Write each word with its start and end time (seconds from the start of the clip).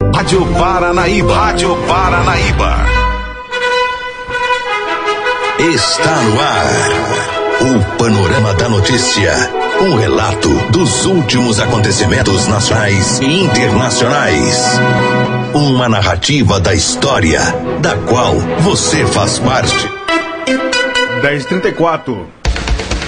Rádio 0.00 0.46
Paranaíba. 0.54 1.34
Rádio 1.34 1.76
Paranaíba. 1.88 2.76
Está 5.58 6.22
no 6.22 6.40
ar. 6.40 6.66
O 7.62 7.96
Panorama 7.98 8.54
da 8.54 8.68
Notícia. 8.68 9.34
Um 9.80 9.96
relato 9.96 10.48
dos 10.70 11.04
últimos 11.04 11.58
acontecimentos 11.58 12.46
nacionais 12.46 13.18
e 13.18 13.42
internacionais. 13.42 14.62
Uma 15.52 15.88
narrativa 15.88 16.60
da 16.60 16.72
história, 16.72 17.40
da 17.80 17.96
qual 17.96 18.34
você 18.60 19.04
faz 19.04 19.40
parte. 19.40 19.90
1034. 21.22 22.37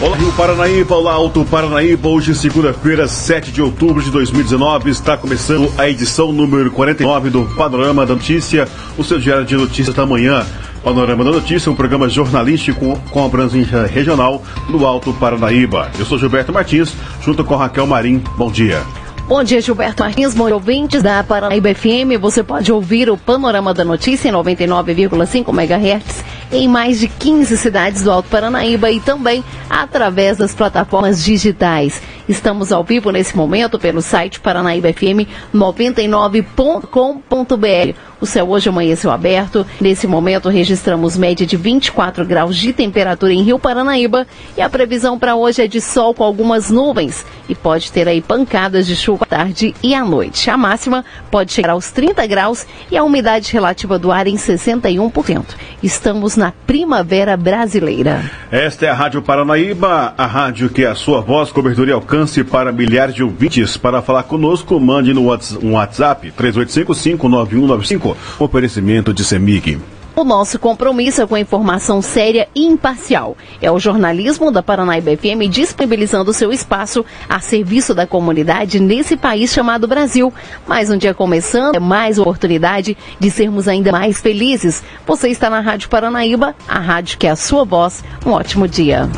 Olá, 0.03 0.17
Rio 0.17 0.32
Paranaíba, 0.32 0.96
olá, 0.96 1.12
Alto 1.12 1.45
Paranaíba. 1.45 2.09
Hoje, 2.09 2.35
segunda-feira, 2.35 3.07
7 3.07 3.53
de 3.53 3.61
outubro 3.61 4.03
de 4.03 4.11
2019, 4.11 4.89
está 4.89 5.14
começando 5.14 5.71
a 5.77 5.91
edição 5.91 6.32
número 6.32 6.71
49 6.71 7.29
do 7.29 7.45
Panorama 7.55 8.07
da 8.07 8.14
Notícia, 8.14 8.67
o 8.96 9.05
seu 9.05 9.18
diário 9.18 9.44
de 9.44 9.55
notícias 9.55 9.94
da 9.94 10.07
manhã. 10.07 10.46
Panorama 10.82 11.22
da 11.22 11.31
Notícia, 11.31 11.71
um 11.71 11.75
programa 11.75 12.08
jornalístico 12.08 12.99
com 13.11 13.27
abrangência 13.27 13.85
regional 13.85 14.43
no 14.71 14.86
Alto 14.86 15.13
Paranaíba. 15.13 15.91
Eu 15.99 16.07
sou 16.07 16.19
Gilberto 16.19 16.50
Martins, 16.50 16.94
junto 17.22 17.44
com 17.44 17.55
Raquel 17.55 17.86
Marim. 17.86 18.25
Bom 18.39 18.50
dia. 18.50 18.82
Bom 19.29 19.44
dia, 19.44 19.61
Gilberto 19.61 20.03
Martins, 20.03 20.35
ouvintes 20.35 21.03
da 21.03 21.22
Paranaíba 21.22 21.75
FM. 21.75 22.19
Você 22.19 22.43
pode 22.43 22.72
ouvir 22.72 23.11
o 23.11 23.19
Panorama 23.19 23.75
da 23.75 23.85
Notícia 23.85 24.30
em 24.30 24.32
99,5 24.32 25.50
MHz 25.50 26.29
em 26.53 26.68
mais 26.68 26.99
de 26.99 27.09
15 27.09 27.57
cidades 27.57 28.03
do 28.03 28.11
Alto 28.11 28.29
Paranaíba 28.29 28.91
e 28.91 29.00
também 29.00 29.43
através 29.68 30.39
das 30.39 30.54
plataformas 30.54 31.22
digitais. 31.25 32.03
Estamos 32.28 32.72
ao 32.72 32.84
vivo 32.84 33.11
nesse 33.11 33.36
momento 33.36 33.78
pelo 33.78 34.03
site 34.03 34.41
paranaíbafm 34.41 35.27
99.com.br. 35.55 38.09
O 38.20 38.27
céu 38.27 38.50
hoje 38.50 38.69
amanheceu 38.69 39.10
aberto. 39.10 39.66
Nesse 39.80 40.06
momento 40.06 40.48
registramos 40.48 41.16
média 41.16 41.46
de 41.46 41.56
24 41.56 42.24
graus 42.24 42.56
de 42.56 42.72
temperatura 42.72 43.32
em 43.32 43.42
Rio 43.42 43.58
Paranaíba 43.58 44.27
e 44.56 44.60
a 44.60 44.68
previsão 44.68 45.18
para 45.18 45.34
hoje 45.34 45.62
é 45.62 45.66
de 45.66 45.80
sol 45.80 46.12
com 46.12 46.22
algumas 46.22 46.70
nuvens 46.70 47.24
e 47.48 47.54
pode 47.54 47.90
ter 47.90 48.06
aí 48.06 48.20
pancadas 48.20 48.86
de 48.86 48.94
chuva 48.94 49.24
à 49.24 49.27
tarde 49.27 49.74
e 49.82 49.94
à 49.94 50.04
noite. 50.04 50.50
A 50.50 50.56
máxima 50.56 51.04
pode 51.30 51.52
chegar 51.52 51.72
aos 51.72 51.90
30 51.90 52.27
graus 52.27 52.66
e 52.90 52.96
a 52.96 53.02
umidade 53.02 53.52
relativa 53.52 53.98
do 53.98 54.12
ar 54.12 54.27
em 54.27 54.36
61%. 54.36 55.44
Estamos 55.82 56.36
na 56.36 56.52
primavera 56.66 57.36
brasileira. 57.36 58.30
Esta 58.50 58.86
é 58.86 58.88
a 58.90 58.94
Rádio 58.94 59.22
Paranaíba, 59.22 60.12
a 60.16 60.27
rádio 60.27 60.68
que 60.68 60.84
é 60.84 60.88
a 60.88 60.94
sua 60.94 61.20
voz, 61.20 61.50
cobertura 61.50 61.90
e 61.90 61.92
alcance 61.94 62.44
para 62.44 62.70
milhares 62.70 63.14
de 63.14 63.22
ouvintes. 63.22 63.77
Para 63.77 64.02
falar 64.02 64.24
conosco, 64.24 64.78
mande 64.78 65.14
no 65.14 65.27
WhatsApp 65.72 66.32
38559195, 66.38 68.09
oferecimento 68.39 69.12
de 69.12 69.25
Semig. 69.25 69.78
O 70.14 70.25
nosso 70.25 70.58
compromisso 70.58 71.22
é 71.22 71.27
com 71.27 71.34
a 71.34 71.41
informação 71.41 72.03
séria 72.03 72.48
e 72.55 72.66
imparcial. 72.66 73.36
É 73.62 73.70
o 73.70 73.78
jornalismo 73.78 74.50
da 74.50 74.62
Paranaíba 74.62 75.17
FM 75.17 75.48
disponibilizando 75.48 76.33
seu 76.33 76.52
espaço 76.52 77.05
a 77.28 77.41
serviço 77.41 77.94
da 77.94 78.06
comunidade 78.06 78.80
nesse 78.80 79.17
país 79.17 79.52
chamado 79.52 79.86
Brasil. 79.86 80.33
Mais 80.67 80.91
um 80.91 80.97
dia 80.97 81.14
começando, 81.14 81.77
é 81.77 81.80
mais 81.80 82.19
oportunidade 82.19 82.97
de 83.19 83.30
sermos 83.30 83.69
ainda 83.69 83.92
mais 83.92 84.20
felizes. 84.20 84.83
Você 85.06 85.28
está 85.28 85.48
na 85.48 85.61
Rádio 85.61 85.89
Paranaíba, 85.89 86.55
a 86.69 86.78
rádio 86.78 87.17
que 87.17 87.27
é 87.27 87.30
a 87.30 87.36
sua 87.36 87.64
voz. 87.64 88.05
Um 88.27 88.33
ótimo 88.33 88.69
dia. 88.69 89.08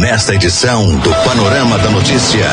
Nesta 0.00 0.34
edição 0.34 0.96
do 0.98 1.10
Panorama 1.24 1.78
da 1.78 1.90
Notícia, 1.90 2.46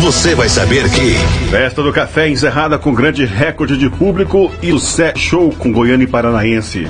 você 0.00 0.34
vai 0.34 0.48
saber 0.48 0.90
que. 0.90 1.14
Festa 1.50 1.82
do 1.82 1.92
Café 1.92 2.28
encerrada 2.28 2.76
com 2.78 2.92
grande 2.92 3.24
recorde 3.24 3.76
de 3.78 3.88
público 3.88 4.50
e 4.60 4.72
o 4.72 4.80
Sé 4.80 5.14
Show 5.14 5.54
com 5.56 5.72
Goiânia 5.72 6.04
e 6.04 6.08
Paranaense. 6.08 6.87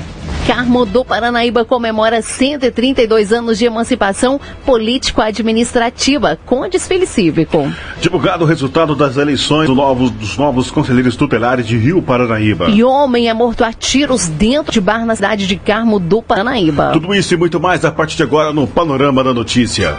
Carmo 0.49 0.83
do 0.83 1.05
Paranaíba 1.05 1.63
comemora 1.63 2.23
132 2.23 3.31
anos 3.31 3.59
de 3.59 3.65
emancipação 3.65 4.41
político-administrativa 4.65 6.39
com 6.43 6.67
desfile 6.67 7.05
cívico. 7.05 7.71
Divulgado 8.01 8.45
o 8.45 8.47
resultado 8.47 8.95
das 8.95 9.15
eleições 9.15 9.67
do 9.67 9.75
novos, 9.75 10.09
dos 10.09 10.39
novos 10.39 10.71
conselheiros 10.71 11.15
tutelares 11.15 11.67
de 11.67 11.77
Rio 11.77 12.01
Paranaíba. 12.01 12.67
E 12.71 12.83
homem 12.83 13.29
é 13.29 13.33
morto 13.33 13.63
a 13.63 13.71
tiros 13.71 14.25
dentro 14.25 14.73
de 14.73 14.81
bar 14.81 15.05
na 15.05 15.15
cidade 15.15 15.45
de 15.45 15.55
Carmo 15.55 15.99
do 15.99 16.19
Paranaíba. 16.19 16.93
Tudo 16.93 17.13
isso 17.13 17.31
e 17.31 17.37
muito 17.37 17.59
mais 17.59 17.85
a 17.85 17.91
partir 17.91 18.17
de 18.17 18.23
agora 18.23 18.51
no 18.51 18.65
Panorama 18.65 19.23
da 19.23 19.31
Notícia. 19.31 19.95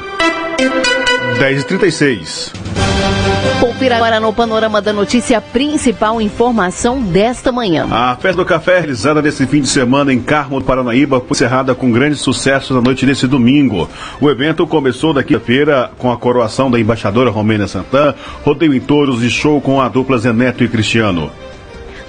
10h36. 1.39 2.70
Confira 3.61 3.97
agora 3.97 4.21
no 4.21 4.33
panorama 4.33 4.81
da 4.81 4.93
notícia 4.93 5.39
a 5.39 5.41
principal 5.41 6.21
informação 6.21 7.01
desta 7.01 7.51
manhã. 7.51 7.87
A 7.91 8.17
festa 8.17 8.37
do 8.37 8.45
café 8.45 8.79
realizada 8.79 9.23
nesse 9.23 9.47
fim 9.47 9.61
de 9.61 9.69
semana 9.69 10.13
em 10.13 10.21
Carmo 10.21 10.63
Paranaíba 10.63 11.21
foi 11.21 11.31
encerrada 11.31 11.75
com 11.75 11.91
grande 11.91 12.17
sucesso 12.17 12.75
na 12.75 12.81
noite 12.81 13.07
desse 13.07 13.27
domingo. 13.27 13.89
O 14.21 14.31
evento 14.31 14.67
começou 14.67 15.15
daqui 15.15 15.35
a 15.35 15.41
feira 15.41 15.91
com 15.99 16.11
a 16.13 16.17
coroação 16.17 16.71
da 16.71 16.79
embaixadora 16.79 17.31
Romênia 17.31 17.67
Santana, 17.67 18.15
rodeio 18.45 18.75
em 18.75 18.81
touros 18.81 19.23
e 19.23 19.31
show 19.31 19.61
com 19.61 19.81
a 19.81 19.89
dupla 19.89 20.19
Zeneto 20.19 20.63
e 20.63 20.69
Cristiano. 20.69 21.31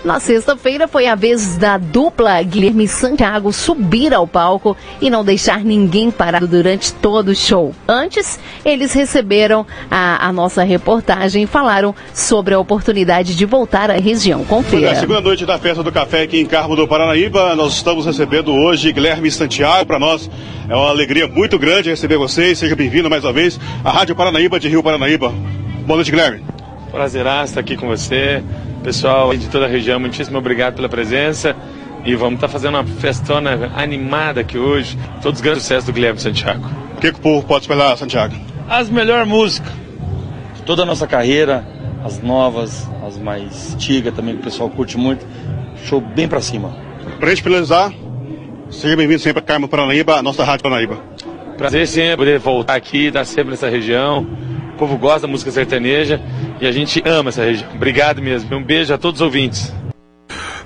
Na 0.03 0.19
sexta-feira 0.19 0.87
foi 0.87 1.05
a 1.05 1.13
vez 1.13 1.57
da 1.57 1.77
dupla 1.77 2.41
Guilherme 2.41 2.87
Santiago 2.87 3.53
subir 3.53 4.11
ao 4.15 4.25
palco 4.25 4.75
e 4.99 5.11
não 5.11 5.23
deixar 5.23 5.63
ninguém 5.63 6.09
parado 6.09 6.47
durante 6.47 6.91
todo 6.91 7.29
o 7.29 7.35
show. 7.35 7.71
Antes, 7.87 8.39
eles 8.65 8.93
receberam 8.93 9.63
a, 9.91 10.27
a 10.27 10.33
nossa 10.33 10.63
reportagem 10.63 11.43
e 11.43 11.47
falaram 11.47 11.93
sobre 12.15 12.55
a 12.55 12.59
oportunidade 12.59 13.35
de 13.35 13.45
voltar 13.45 13.91
à 13.91 13.93
região. 13.93 14.43
Confira. 14.43 14.87
É 14.87 14.91
a 14.93 14.95
segunda 14.95 15.21
noite 15.21 15.45
da 15.45 15.59
festa 15.59 15.83
do 15.83 15.91
café 15.91 16.23
aqui 16.23 16.41
em 16.41 16.47
Carmo 16.47 16.75
do 16.75 16.87
Paranaíba. 16.87 17.55
Nós 17.55 17.73
estamos 17.73 18.03
recebendo 18.03 18.51
hoje 18.51 18.91
Guilherme 18.91 19.29
Santiago. 19.29 19.85
Para 19.85 19.99
nós 19.99 20.27
é 20.67 20.75
uma 20.75 20.89
alegria 20.89 21.27
muito 21.27 21.59
grande 21.59 21.91
receber 21.91 22.17
vocês. 22.17 22.57
Seja 22.57 22.75
bem-vindo 22.75 23.07
mais 23.07 23.23
uma 23.23 23.33
vez 23.33 23.59
à 23.83 23.91
Rádio 23.91 24.15
Paranaíba 24.15 24.59
de 24.59 24.67
Rio 24.67 24.81
Paranaíba. 24.81 25.31
Boa 25.85 25.97
noite, 25.97 26.09
Guilherme. 26.09 26.43
Prazer 26.89 27.23
estar 27.45 27.59
aqui 27.59 27.77
com 27.77 27.87
você. 27.87 28.41
Pessoal 28.83 29.35
de 29.37 29.47
toda 29.47 29.65
a 29.65 29.67
região, 29.67 29.99
muitíssimo 29.99 30.39
obrigado 30.39 30.75
pela 30.75 30.89
presença. 30.89 31.55
E 32.03 32.15
vamos 32.15 32.35
estar 32.35 32.47
tá 32.47 32.51
fazendo 32.51 32.75
uma 32.75 32.83
festona 32.83 33.71
animada 33.75 34.41
aqui 34.41 34.57
hoje. 34.57 34.97
Todos 35.21 35.39
os 35.39 35.41
grandes 35.43 35.61
sucessos 35.61 35.85
do 35.85 35.93
Guilherme 35.93 36.19
Santiago. 36.19 36.67
O 36.97 36.99
que, 36.99 37.11
que 37.11 37.19
o 37.19 37.21
povo 37.21 37.45
pode 37.45 37.65
esperar, 37.65 37.95
Santiago? 37.95 38.35
As 38.67 38.89
melhores 38.89 39.27
músicas. 39.27 39.71
Toda 40.65 40.81
a 40.81 40.85
nossa 40.85 41.05
carreira, 41.05 41.63
as 42.03 42.21
novas, 42.23 42.89
as 43.05 43.19
mais 43.19 43.75
antigas 43.75 44.15
também, 44.15 44.33
que 44.33 44.41
o 44.41 44.43
pessoal 44.43 44.67
curte 44.67 44.97
muito. 44.97 45.23
Show 45.85 46.01
bem 46.01 46.27
pra 46.27 46.41
cima. 46.41 46.75
Pra 47.19 47.29
gente 47.29 47.43
finalizar, 47.43 47.93
seja 48.71 48.95
bem-vindo 48.95 49.19
sempre 49.19 49.43
a 49.43 49.45
Carmo 49.45 49.67
Paranaíba, 49.67 50.15
a 50.15 50.23
nossa 50.23 50.43
Rádio 50.43 50.63
Paranaíba. 50.63 50.97
Prazer 51.55 51.87
sempre 51.87 52.17
poder 52.17 52.39
voltar 52.39 52.75
aqui, 52.75 53.07
estar 53.07 53.25
sempre 53.25 53.51
nessa 53.51 53.69
região. 53.69 54.25
O 54.73 54.77
povo 54.77 54.97
gosta 54.97 55.21
da 55.21 55.27
música 55.27 55.51
sertaneja 55.51 56.19
e 56.61 56.67
a 56.67 56.71
gente 56.71 57.01
ama 57.05 57.29
essa 57.29 57.43
região. 57.43 57.67
Obrigado 57.73 58.21
mesmo. 58.21 58.55
Um 58.55 58.63
beijo 58.63 58.93
a 58.93 58.97
todos 58.97 59.19
os 59.19 59.25
ouvintes. 59.25 59.73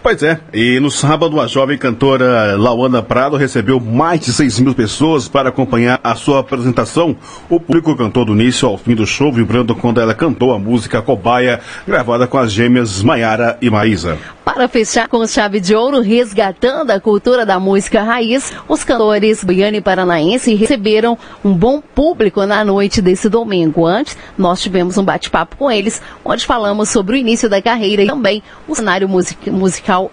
Pois 0.06 0.22
é, 0.22 0.40
e 0.54 0.80
no 0.80 0.92
sábado 0.92 1.42
a 1.42 1.48
jovem 1.48 1.80
cantora 1.80 2.56
Lauana 2.56 3.02
Prado 3.02 3.38
recebeu 3.38 3.80
mais 3.80 4.20
de 4.20 4.32
6 4.32 4.60
mil 4.60 4.76
pessoas 4.76 5.28
para 5.28 5.50
acompanhar 5.50 6.00
a 6.04 6.14
sua 6.14 6.42
apresentação. 6.42 7.18
O 7.50 7.60
público 7.60 7.96
cantou 7.96 8.24
do 8.24 8.34
início 8.34 8.68
ao 8.68 8.78
fim 8.78 8.94
do 8.94 9.08
show, 9.08 9.34
vibrando 9.34 9.74
quando 9.74 10.00
ela 10.00 10.14
cantou 10.14 10.54
a 10.54 10.60
música 10.60 11.02
Cobaia, 11.02 11.60
gravada 11.88 12.28
com 12.28 12.38
as 12.38 12.52
gêmeas 12.52 13.02
Maiara 13.02 13.58
e 13.60 13.68
Maísa. 13.68 14.16
Para 14.46 14.68
fechar 14.68 15.08
com 15.08 15.26
chave 15.26 15.60
de 15.60 15.76
ouro, 15.76 16.02
resgatando 16.02 16.92
a 16.92 17.00
cultura 17.00 17.44
da 17.44 17.60
música 17.60 18.04
raiz, 18.04 18.54
os 18.70 18.84
cantores 18.84 19.44
Biane 19.44 19.82
Paranaense 19.82 20.54
receberam 20.54 21.18
um 21.44 21.52
bom 21.52 21.82
público 21.82 22.46
na 22.46 22.64
noite 22.64 23.02
desse 23.02 23.28
domingo. 23.28 23.88
Antes, 23.88 24.16
nós 24.38 24.62
tivemos 24.62 25.00
um 25.00 25.04
bate-papo 25.04 25.58
com 25.58 25.72
eles, 25.72 26.00
onde 26.24 26.46
falamos 26.46 26.90
sobre 26.90 27.16
o 27.16 27.18
início 27.18 27.50
da 27.50 27.60
carreira 27.60 28.04
e 28.04 28.08
também 28.08 28.44
o 28.68 28.76
cenário 28.76 29.10
music 29.10 29.50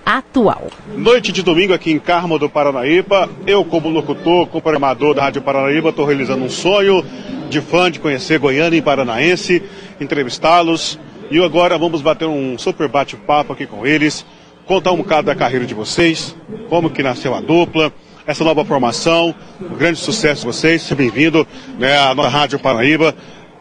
atual. 0.05 0.69
Noite 0.97 1.33
de 1.33 1.43
domingo 1.43 1.73
aqui 1.75 1.91
em 1.91 1.99
Carmo 1.99 2.39
do 2.39 2.49
Paranaíba. 2.49 3.29
Eu, 3.47 3.65
como 3.65 3.89
locutor, 3.89 4.47
como 4.47 4.63
programador 4.63 5.15
da 5.15 5.23
Rádio 5.23 5.43
Paranaíba, 5.43 5.89
estou 5.89 6.05
realizando 6.05 6.45
um 6.45 6.51
sonho 6.51 7.05
de 7.51 7.61
fã 7.61 7.91
de 7.91 8.01
conhecer 8.01 8.39
Goiânia 8.39 8.79
e 8.79 8.83
Paranaense, 8.83 9.63
entrevistá-los 10.01 10.99
e 11.31 11.43
agora 11.43 11.77
vamos 11.79 12.03
bater 12.03 12.29
um 12.29 12.57
super 12.59 12.89
bate-papo 12.89 13.53
aqui 13.53 13.67
com 13.67 13.87
eles, 13.87 14.25
contar 14.67 14.93
um 14.93 14.99
bocado 14.99 15.27
da 15.27 15.35
carreira 15.35 15.67
de 15.67 15.75
vocês, 15.75 16.37
como 16.69 16.91
que 16.91 17.03
nasceu 17.03 17.35
a 17.35 17.41
dupla, 17.41 17.93
essa 18.27 18.45
nova 18.45 18.65
formação, 18.65 19.35
um 19.61 19.77
grande 19.77 19.99
sucesso 19.99 20.43
de 20.43 20.47
vocês, 20.47 20.83
seja 20.83 20.95
bem-vindo 20.95 21.47
né, 21.79 21.99
à 21.99 22.15
nossa 22.15 22.29
Rádio 22.29 22.59
Paraíba. 22.59 23.15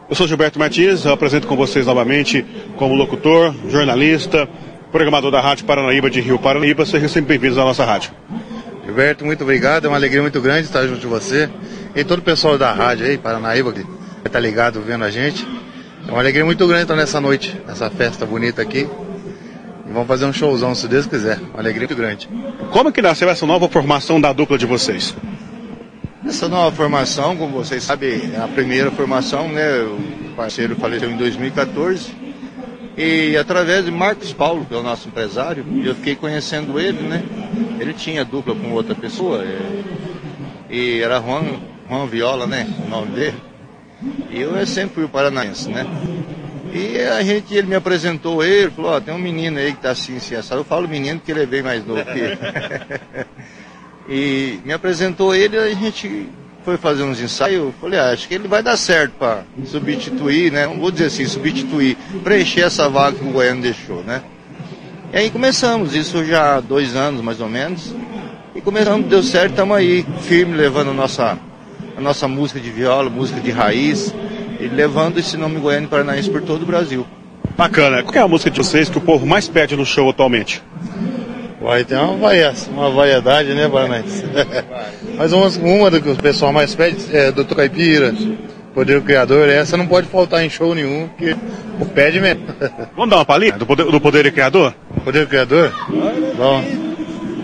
Eu 0.08 0.14
sou 0.14 0.28
Gilberto 0.28 0.58
Martins, 0.58 1.04
eu 1.04 1.12
apresento 1.12 1.46
com 1.46 1.56
vocês 1.56 1.86
novamente 1.86 2.44
como 2.76 2.94
locutor, 2.94 3.54
jornalista, 3.68 4.48
programador 4.92 5.30
da 5.30 5.40
Rádio 5.40 5.64
Paranaíba 5.64 6.10
de 6.10 6.20
Rio 6.20 6.38
Paranaíba. 6.38 6.84
Sejam 6.84 7.08
sempre 7.08 7.30
bem-vindos 7.30 7.56
à 7.56 7.64
nossa 7.64 7.82
rádio. 7.82 8.12
Gilberto, 8.84 9.24
muito 9.24 9.42
obrigado, 9.42 9.86
é 9.86 9.88
uma 9.88 9.96
alegria 9.96 10.20
muito 10.20 10.38
grande 10.38 10.66
estar 10.66 10.86
junto 10.86 11.00
de 11.00 11.06
você 11.06 11.48
e 11.96 12.04
todo 12.04 12.18
o 12.18 12.22
pessoal 12.22 12.58
da 12.58 12.70
rádio 12.74 13.06
aí, 13.06 13.16
Paranaíba, 13.16 13.72
que 13.72 13.86
está 14.22 14.38
ligado 14.38 14.82
vendo 14.82 15.02
a 15.02 15.10
gente. 15.10 15.48
É 16.06 16.10
uma 16.10 16.20
alegria 16.20 16.44
muito 16.44 16.66
grande 16.66 16.82
estar 16.82 16.94
nessa 16.94 17.22
noite, 17.22 17.58
nessa 17.66 17.88
festa 17.88 18.26
bonita 18.26 18.60
aqui. 18.60 18.86
E 19.88 19.92
vamos 19.92 20.06
fazer 20.06 20.26
um 20.26 20.32
showzão, 20.32 20.74
se 20.74 20.86
Deus 20.86 21.06
quiser. 21.06 21.38
Uma 21.38 21.60
alegria 21.60 21.88
muito 21.88 21.96
grande. 21.96 22.28
Como 22.70 22.92
que 22.92 23.00
nasceu 23.00 23.30
essa 23.30 23.46
nova 23.46 23.70
formação 23.70 24.20
da 24.20 24.30
dupla 24.30 24.58
de 24.58 24.66
vocês? 24.66 25.16
Essa 26.26 26.48
nova 26.48 26.76
formação, 26.76 27.34
como 27.34 27.54
vocês 27.54 27.82
sabem, 27.82 28.32
é 28.34 28.38
a 28.38 28.46
primeira 28.46 28.90
formação, 28.90 29.48
né? 29.48 29.80
O 29.80 30.34
parceiro 30.36 30.76
faleceu 30.76 31.10
em 31.10 31.16
2014. 31.16 32.21
E 32.96 33.36
através 33.36 33.84
de 33.84 33.90
Marcos 33.90 34.32
Paulo, 34.32 34.66
que 34.66 34.74
é 34.74 34.76
o 34.76 34.82
nosso 34.82 35.08
empresário, 35.08 35.64
eu 35.84 35.94
fiquei 35.94 36.14
conhecendo 36.14 36.78
ele, 36.78 37.00
né? 37.00 37.24
Ele 37.80 37.94
tinha 37.94 38.24
dupla 38.24 38.54
com 38.54 38.72
outra 38.72 38.94
pessoa, 38.94 39.42
é, 39.42 39.82
e 40.68 41.00
era 41.00 41.20
Juan, 41.20 41.44
Juan 41.88 42.06
Viola, 42.06 42.46
né? 42.46 42.68
O 42.86 42.90
nome 42.90 43.12
dele. 43.12 43.36
E 44.30 44.40
eu 44.40 44.56
é 44.56 44.66
sempre 44.66 44.96
fui 44.96 45.04
o 45.04 45.08
paranaense, 45.08 45.70
né? 45.70 45.86
E 46.72 46.98
a 47.00 47.22
gente, 47.22 47.54
ele 47.54 47.66
me 47.66 47.74
apresentou 47.74 48.42
ele, 48.42 48.70
falou, 48.70 48.92
ó, 48.92 49.00
tem 49.00 49.12
um 49.12 49.18
menino 49.18 49.58
aí 49.58 49.72
que 49.72 49.80
tá 49.80 49.90
assim, 49.90 50.16
assim, 50.16 50.34
assado. 50.34 50.60
Eu 50.60 50.64
falo 50.64 50.88
menino 50.88 51.18
porque 51.18 51.30
ele 51.30 51.42
é 51.42 51.46
bem 51.46 51.62
mais 51.62 51.86
novo 51.86 52.02
que 52.04 52.18
ele. 52.18 52.38
e 54.08 54.60
me 54.64 54.72
apresentou 54.72 55.34
ele, 55.34 55.58
a 55.58 55.68
gente 55.74 56.28
foi 56.64 56.76
fazer 56.76 57.02
uns 57.02 57.20
ensaios, 57.20 57.72
falei, 57.80 57.98
ah, 57.98 58.10
acho 58.10 58.28
que 58.28 58.34
ele 58.34 58.46
vai 58.46 58.62
dar 58.62 58.76
certo 58.76 59.12
para 59.18 59.42
substituir, 59.64 60.52
né? 60.52 60.66
Não 60.66 60.78
vou 60.78 60.90
dizer 60.90 61.06
assim, 61.06 61.26
substituir, 61.26 61.96
preencher 62.22 62.62
essa 62.62 62.88
vaga 62.88 63.18
que 63.18 63.24
o 63.24 63.32
Goiano 63.32 63.62
deixou, 63.62 64.02
né? 64.04 64.22
E 65.12 65.16
aí 65.16 65.30
começamos, 65.30 65.94
isso 65.94 66.24
já 66.24 66.56
há 66.56 66.60
dois 66.60 66.94
anos 66.94 67.20
mais 67.20 67.40
ou 67.40 67.48
menos. 67.48 67.94
E 68.54 68.60
começamos, 68.60 69.06
deu 69.08 69.22
certo, 69.22 69.50
estamos 69.50 69.76
aí, 69.76 70.06
firme, 70.22 70.56
levando 70.56 70.90
a 70.90 70.94
nossa, 70.94 71.38
a 71.96 72.00
nossa 72.00 72.28
música 72.28 72.60
de 72.60 72.70
viola, 72.70 73.10
música 73.10 73.40
de 73.40 73.50
raiz, 73.50 74.14
e 74.60 74.68
levando 74.68 75.18
esse 75.18 75.36
nome 75.36 75.58
Goiano 75.58 75.88
Paranaense 75.88 76.30
por 76.30 76.42
todo 76.42 76.62
o 76.62 76.66
Brasil. 76.66 77.06
Bacana. 77.56 78.02
Qual 78.02 78.14
é 78.14 78.18
a 78.20 78.28
música 78.28 78.50
de 78.50 78.58
vocês 78.58 78.88
que 78.88 78.98
o 78.98 79.00
povo 79.00 79.26
mais 79.26 79.48
pede 79.48 79.76
no 79.76 79.84
show 79.84 80.08
atualmente? 80.08 80.62
Vai 81.62 81.84
ter 81.84 81.96
uma, 81.96 82.16
varia, 82.16 82.52
uma 82.70 82.90
variedade, 82.90 83.54
né, 83.54 83.68
Paranaense? 83.68 84.24
Mas 85.16 85.32
uma, 85.32 85.46
uma 85.46 85.90
do 85.90 86.02
que 86.02 86.08
o 86.08 86.16
pessoal 86.16 86.52
mais 86.52 86.74
pede 86.74 87.16
é 87.16 87.30
do 87.30 87.44
Caipira, 87.44 88.12
Poder 88.74 88.98
do 88.98 89.04
Criador, 89.04 89.48
essa 89.48 89.76
não 89.76 89.86
pode 89.86 90.08
faltar 90.08 90.42
em 90.44 90.50
show 90.50 90.74
nenhum, 90.74 91.06
porque 91.08 91.36
o 91.78 91.86
pede 91.86 92.20
mesmo. 92.20 92.42
Vamos 92.96 93.10
dar 93.10 93.16
uma 93.16 93.24
palhinha 93.24 93.52
do 93.52 93.66
Poder 93.66 93.84
do, 93.84 94.00
poder 94.00 94.24
do 94.24 94.32
Criador? 94.32 94.74
Poder 95.04 95.20
do 95.20 95.28
Criador? 95.28 95.72
Vamos. 96.36 96.92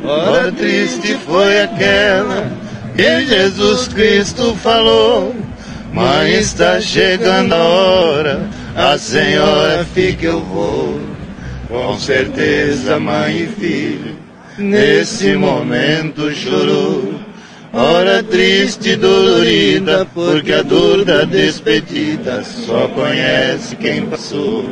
Hora 0.05 0.51
triste 0.53 1.15
foi 1.27 1.61
aquela 1.61 2.51
que 2.97 3.27
Jesus 3.27 3.89
Cristo 3.89 4.55
falou, 4.55 5.35
mas 5.93 6.35
está 6.35 6.81
chegando 6.81 7.53
a 7.53 7.63
hora, 7.63 8.49
a 8.75 8.97
Senhora 8.99 9.85
fica 9.85 10.27
eu 10.27 10.41
vou. 10.41 11.08
Com 11.69 11.99
certeza, 11.99 12.99
mãe 12.99 13.43
e 13.43 13.47
filho, 13.47 14.17
nesse 14.57 15.35
momento 15.37 16.33
chorou. 16.35 17.15
Hora 17.71 18.23
triste 18.23 18.91
e 18.91 18.97
dolorida, 18.97 20.07
porque 20.15 20.51
a 20.51 20.63
dor 20.63 21.05
da 21.05 21.25
despedida 21.25 22.43
só 22.43 22.89
conhece 22.89 23.77
quem 23.77 24.07
passou. 24.07 24.65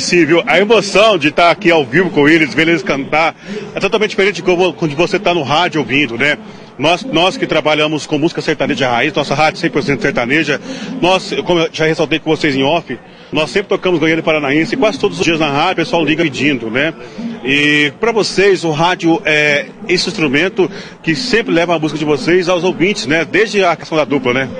Sim, 0.00 0.24
viu? 0.24 0.42
A 0.44 0.58
emoção 0.58 1.16
de 1.16 1.28
estar 1.28 1.52
aqui 1.52 1.70
ao 1.70 1.84
vivo 1.84 2.10
com 2.10 2.28
eles, 2.28 2.52
ver 2.52 2.66
eles 2.66 2.82
cantar, 2.82 3.36
é 3.72 3.78
totalmente 3.78 4.10
diferente 4.10 4.36
de 4.36 4.42
quando 4.42 4.96
você 4.96 5.18
está 5.18 5.32
no 5.32 5.44
rádio 5.44 5.80
ouvindo, 5.80 6.18
né? 6.18 6.36
Nós, 6.76 7.04
nós 7.04 7.36
que 7.36 7.46
trabalhamos 7.46 8.04
com 8.04 8.18
música 8.18 8.42
sertaneja 8.42 8.90
raiz, 8.90 9.12
nossa 9.12 9.36
rádio 9.36 9.62
100% 9.62 10.00
sertaneja, 10.00 10.60
nós, 11.00 11.32
como 11.44 11.60
eu 11.60 11.68
já 11.72 11.86
ressaltei 11.86 12.18
com 12.18 12.28
vocês 12.28 12.56
em 12.56 12.64
off, 12.64 12.98
nós 13.32 13.50
sempre 13.50 13.68
tocamos 13.68 13.98
Goiânia 13.98 14.20
e 14.20 14.24
Paranaense, 14.24 14.76
quase 14.76 14.98
todos 14.98 15.18
os 15.18 15.24
dias 15.24 15.40
na 15.40 15.50
rádio, 15.50 15.72
o 15.72 15.86
pessoal 15.86 16.04
liga 16.04 16.22
pedindo, 16.22 16.70
né? 16.70 16.92
E 17.42 17.90
para 17.98 18.12
vocês, 18.12 18.62
o 18.62 18.70
rádio 18.70 19.22
é 19.24 19.66
esse 19.88 20.06
instrumento 20.08 20.70
que 21.02 21.16
sempre 21.16 21.52
leva 21.52 21.74
a 21.74 21.78
música 21.78 21.98
de 21.98 22.04
vocês 22.04 22.46
aos 22.48 22.62
ouvintes, 22.62 23.06
né? 23.06 23.24
Desde 23.24 23.64
a 23.64 23.74
questão 23.74 23.96
da 23.96 24.04
dupla, 24.04 24.34
né? 24.34 24.50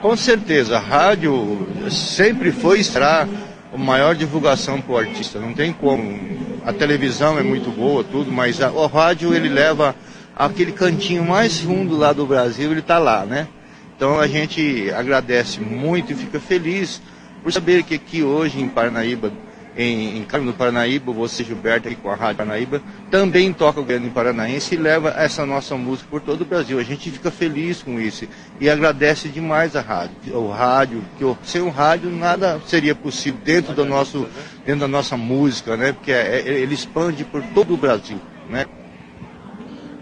Com 0.00 0.16
certeza, 0.16 0.78
a 0.78 0.80
rádio 0.80 1.68
sempre 1.90 2.50
foi 2.50 2.80
e 2.80 2.84
será 2.84 3.28
a 3.72 3.76
maior 3.76 4.14
divulgação 4.14 4.80
para 4.80 4.92
o 4.94 4.98
artista, 4.98 5.38
não 5.38 5.52
tem 5.52 5.72
como. 5.72 6.18
A 6.64 6.72
televisão 6.72 7.38
é 7.38 7.42
muito 7.42 7.70
boa, 7.70 8.02
tudo, 8.02 8.32
mas 8.32 8.62
a, 8.62 8.70
o 8.70 8.86
rádio 8.86 9.34
ele 9.34 9.50
leva 9.50 9.94
aquele 10.34 10.72
cantinho 10.72 11.24
mais 11.24 11.60
fundo 11.60 11.96
lá 11.96 12.14
do 12.14 12.26
Brasil, 12.26 12.70
ele 12.70 12.80
está 12.80 12.98
lá, 12.98 13.26
né? 13.26 13.46
Então 13.94 14.18
a 14.18 14.26
gente 14.26 14.90
agradece 14.90 15.60
muito 15.60 16.12
e 16.12 16.16
fica 16.16 16.40
feliz 16.40 17.00
por 17.42 17.52
saber 17.52 17.82
que 17.82 17.94
aqui 17.94 18.22
hoje 18.22 18.60
em 18.60 18.68
Paranaíba, 18.68 19.32
em, 19.76 20.18
em 20.18 20.24
Carmo 20.24 20.52
do 20.52 20.56
Paranaíba, 20.56 21.12
você 21.12 21.42
Gilberto 21.42 21.88
aqui 21.88 21.96
com 21.96 22.10
a 22.10 22.14
Rádio 22.14 22.36
Paranaíba, 22.36 22.82
também 23.10 23.52
toca 23.52 23.80
o 23.80 23.84
Grande 23.84 24.10
Paranaense 24.10 24.74
e 24.74 24.78
leva 24.78 25.14
essa 25.16 25.44
nossa 25.44 25.76
música 25.76 26.08
por 26.10 26.20
todo 26.20 26.42
o 26.42 26.44
Brasil. 26.44 26.78
A 26.78 26.82
gente 26.82 27.10
fica 27.10 27.30
feliz 27.30 27.82
com 27.82 27.98
isso 27.98 28.26
e 28.60 28.68
agradece 28.68 29.28
demais 29.28 29.74
a 29.74 29.80
rádio. 29.80 30.14
O 30.34 30.50
rádio, 30.50 31.02
que 31.18 31.24
sem 31.42 31.62
o 31.62 31.70
rádio 31.70 32.10
nada 32.10 32.60
seria 32.66 32.94
possível 32.94 33.40
dentro 33.44 33.74
do 33.74 33.84
nosso, 33.84 34.28
dentro 34.64 34.82
da 34.82 34.88
nossa 34.88 35.16
música, 35.16 35.76
né? 35.76 35.92
Porque 35.92 36.12
é, 36.12 36.42
é 36.46 36.48
ele 36.48 36.74
expande 36.74 37.24
por 37.24 37.42
todo 37.54 37.74
o 37.74 37.76
Brasil, 37.76 38.20
né? 38.48 38.66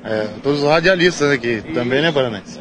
É, 0.02 0.28
todos 0.42 0.62
os 0.62 0.68
radialistas 0.68 1.30
aqui 1.30 1.56
né, 1.56 1.74
também, 1.74 2.00
né, 2.00 2.10
Paranaense? 2.10 2.58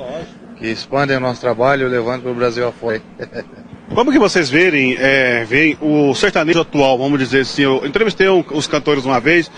Que 0.58 0.68
expandem 0.68 1.16
o 1.16 1.22
nosso 1.22 1.40
trabalho, 1.40 1.88
levando 1.88 2.24
para 2.24 2.32
o 2.32 2.36
Brasil 2.36 2.68
afora. 2.68 3.02
Como 3.94 4.12
que 4.12 4.20
vocês 4.20 4.50
verem, 4.52 4.96
é, 5.00 5.44
veem 5.46 5.76
o 5.82 6.14
sertanejo 6.14 6.62
atual, 6.62 6.98
vamos 6.98 7.18
dizer 7.18 7.42
assim, 7.42 7.64
eu 7.64 7.84
entrevistei 7.86 8.30
um, 8.30 8.44
os 8.52 8.68
cantores 8.68 9.04
uma 9.04 9.20
vez, 9.20 9.50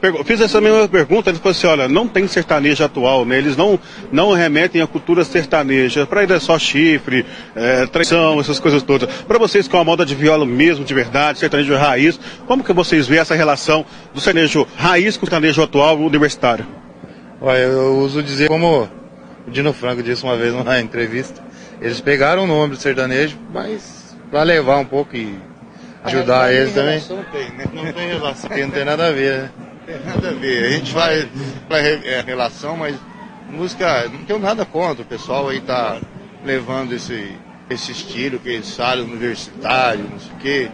eu 0.00 0.24
fiz 0.24 0.40
essa 0.40 0.60
mesma 0.60 0.86
pergunta, 0.88 1.28
eles 1.28 1.40
falaram 1.40 1.58
assim, 1.58 1.66
olha, 1.66 1.88
não 1.88 2.06
tem 2.06 2.26
sertanejo 2.28 2.84
atual, 2.84 3.24
né? 3.24 3.36
Eles 3.36 3.56
não, 3.56 3.78
não 4.12 4.32
remetem 4.32 4.80
à 4.80 4.86
cultura 4.86 5.24
sertaneja, 5.24 6.06
para 6.06 6.22
eles 6.22 6.36
é 6.36 6.38
só 6.38 6.56
chifre, 6.56 7.26
é, 7.56 7.84
traição, 7.86 8.40
essas 8.40 8.60
coisas 8.60 8.80
todas. 8.82 9.12
Para 9.22 9.38
vocês 9.38 9.66
com 9.66 9.76
a 9.76 9.84
moda 9.84 10.06
de 10.06 10.14
viola 10.14 10.46
mesmo, 10.46 10.84
de 10.84 10.94
verdade, 10.94 11.40
sertanejo 11.40 11.74
raiz, 11.74 12.18
como 12.46 12.62
que 12.62 12.72
vocês 12.72 13.08
veem 13.08 13.20
essa 13.20 13.34
relação 13.34 13.84
do 14.14 14.20
sertanejo 14.20 14.66
raiz 14.76 15.16
com 15.16 15.26
o 15.26 15.28
sertanejo 15.28 15.62
atual 15.62 15.98
universitário? 15.98 16.64
Olha, 17.40 17.58
eu 17.58 17.98
uso 17.98 18.22
dizer 18.22 18.46
como 18.46 18.88
o 19.46 19.50
Dino 19.50 19.72
Franco 19.72 20.00
disse 20.00 20.22
uma 20.22 20.36
vez 20.36 20.52
numa 20.52 20.80
entrevista, 20.80 21.42
eles 21.80 22.00
pegaram 22.00 22.44
o 22.44 22.46
nome 22.46 22.74
do 22.74 22.80
sertanejo, 22.80 23.38
mas 23.52 24.16
para 24.30 24.42
levar 24.42 24.78
um 24.78 24.84
pouco 24.84 25.16
e 25.16 25.38
ajudar 26.04 26.52
eles 26.52 26.74
também. 26.74 27.00
Tem, 27.00 27.50
né? 27.52 27.64
Não 27.72 27.92
tem 27.92 28.08
relação, 28.08 28.50
não 28.50 28.70
tem 28.70 28.84
nada 28.84 29.08
a 29.08 29.12
ver, 29.12 29.42
né? 29.42 29.50
Tem 29.86 30.00
nada 30.04 30.28
a 30.28 30.32
ver. 30.32 30.64
A 30.64 30.70
gente 30.70 30.92
vai 30.92 31.28
para 31.68 31.78
é, 31.78 32.20
relação, 32.20 32.76
mas 32.76 32.96
música, 33.50 34.08
não 34.08 34.24
tenho 34.24 34.38
nada 34.38 34.64
contra. 34.64 35.02
O 35.02 35.06
pessoal 35.06 35.48
aí 35.48 35.60
tá 35.60 35.98
levando 36.44 36.92
esse, 36.92 37.32
esse 37.68 37.92
estilo, 37.92 38.38
que 38.38 38.50
eles 38.50 38.74
falam 38.76 39.04
universitário, 39.04 40.04
não 40.10 40.18
sei 40.18 40.32
o 40.32 40.36
quê 40.36 40.70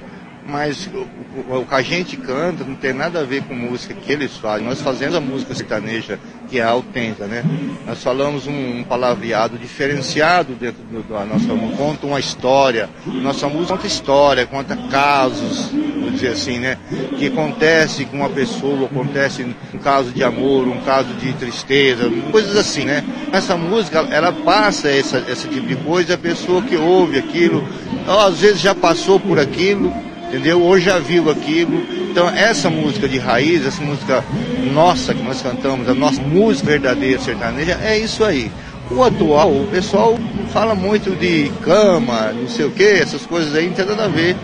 mas 0.47 0.87
o, 0.87 1.57
o, 1.57 1.66
que 1.66 1.75
a 1.75 1.83
gente 1.83 2.16
canta 2.16 2.62
não 2.62 2.76
tem 2.76 2.92
nada 2.92 3.21
a 3.21 3.25
ver 3.25 3.42
com 3.42 3.54
música 3.54 3.92
que 3.92 4.12
eles 4.12 4.37
fazem. 4.37 4.66
Nós 4.66 4.81
fazemos 4.81 5.16
a 5.16 5.21
música 5.21 5.54
sertaneja, 5.54 6.19
que 6.49 6.59
é 6.59 6.62
autêntica, 6.62 7.26
né? 7.26 7.45
Nós 7.87 8.03
falamos 8.03 8.47
um, 8.47 8.79
um 8.79 8.85
palavreado 8.85 9.59
diferenciado 9.59 10.55
dentro 10.55 10.83
do, 10.85 11.03
da 11.03 11.25
nossa 11.25 11.55
música, 11.55 11.76
conta 11.76 12.07
uma 12.07 12.21
história. 12.21 12.88
Nossa 13.07 13.49
música 13.49 13.75
conta 13.75 13.87
história, 13.87 14.47
conta 14.47 14.76
casos, 14.91 15.71
vou 15.73 16.11
dizer 16.11 16.29
assim, 16.29 16.59
né? 16.59 16.79
Que 17.19 17.26
acontece 17.26 18.05
com 18.05 18.19
uma 18.19 18.29
pessoa, 18.29 18.87
acontece 18.87 19.43
um 19.75 19.79
caso 19.79 20.11
de 20.11 20.23
amor, 20.23 20.67
um 20.67 20.81
caso 20.81 21.12
de 21.15 21.33
tristeza, 21.35 22.11
coisas 22.31 22.57
assim, 22.57 22.85
né? 22.85 23.05
Essa 23.33 23.57
música, 23.57 24.07
ela 24.11 24.33
passa 24.33 24.88
essa, 24.88 25.25
esse 25.29 25.49
tipo 25.49 25.67
de 25.67 25.76
coisa, 25.76 26.15
a 26.15 26.19
pessoa 26.19 26.62
que 26.62 26.76
ouve 26.76 27.19
aquilo, 27.19 27.67
às 28.07 28.41
vezes 28.41 28.61
já 28.61 28.75
passou 28.75 29.19
por 29.19 29.38
aquilo, 29.38 29.93
entendeu? 30.29 30.62
Ou 30.62 30.79
já 30.79 30.99
viu 30.99 31.31
aquilo. 31.31 32.06
Então 32.16 32.30
essa 32.30 32.70
música 32.70 33.06
de 33.06 33.18
raiz, 33.18 33.66
essa 33.66 33.82
música 33.82 34.25
nossa 34.73 35.12
que 35.12 35.23
nós 35.23 35.42
cantamos, 35.42 35.87
a 35.87 35.92
nossa 35.92 36.18
música 36.23 36.70
verdadeira 36.70 37.20
sertaneja, 37.20 37.78
é 37.85 37.99
isso 37.99 38.25
aí. 38.25 38.50
O 38.90 39.04
atual, 39.04 39.50
o 39.52 39.66
pessoal 39.70 40.18
fala 40.50 40.75
muito 40.75 41.11
de 41.11 41.52
cama, 41.62 42.32
não 42.32 42.49
sei 42.49 42.64
o 42.64 42.70
que, 42.70 42.85
essas 42.85 43.26
coisas 43.26 43.54
aí 43.54 43.66
não 43.66 43.75
tem 43.75 43.85
nada 43.85 44.06
a 44.06 44.08
ver 44.08 44.35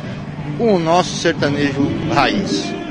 com 0.58 0.74
o 0.74 0.78
nosso 0.78 1.16
sertanejo 1.16 1.80
raiz. 2.12 2.81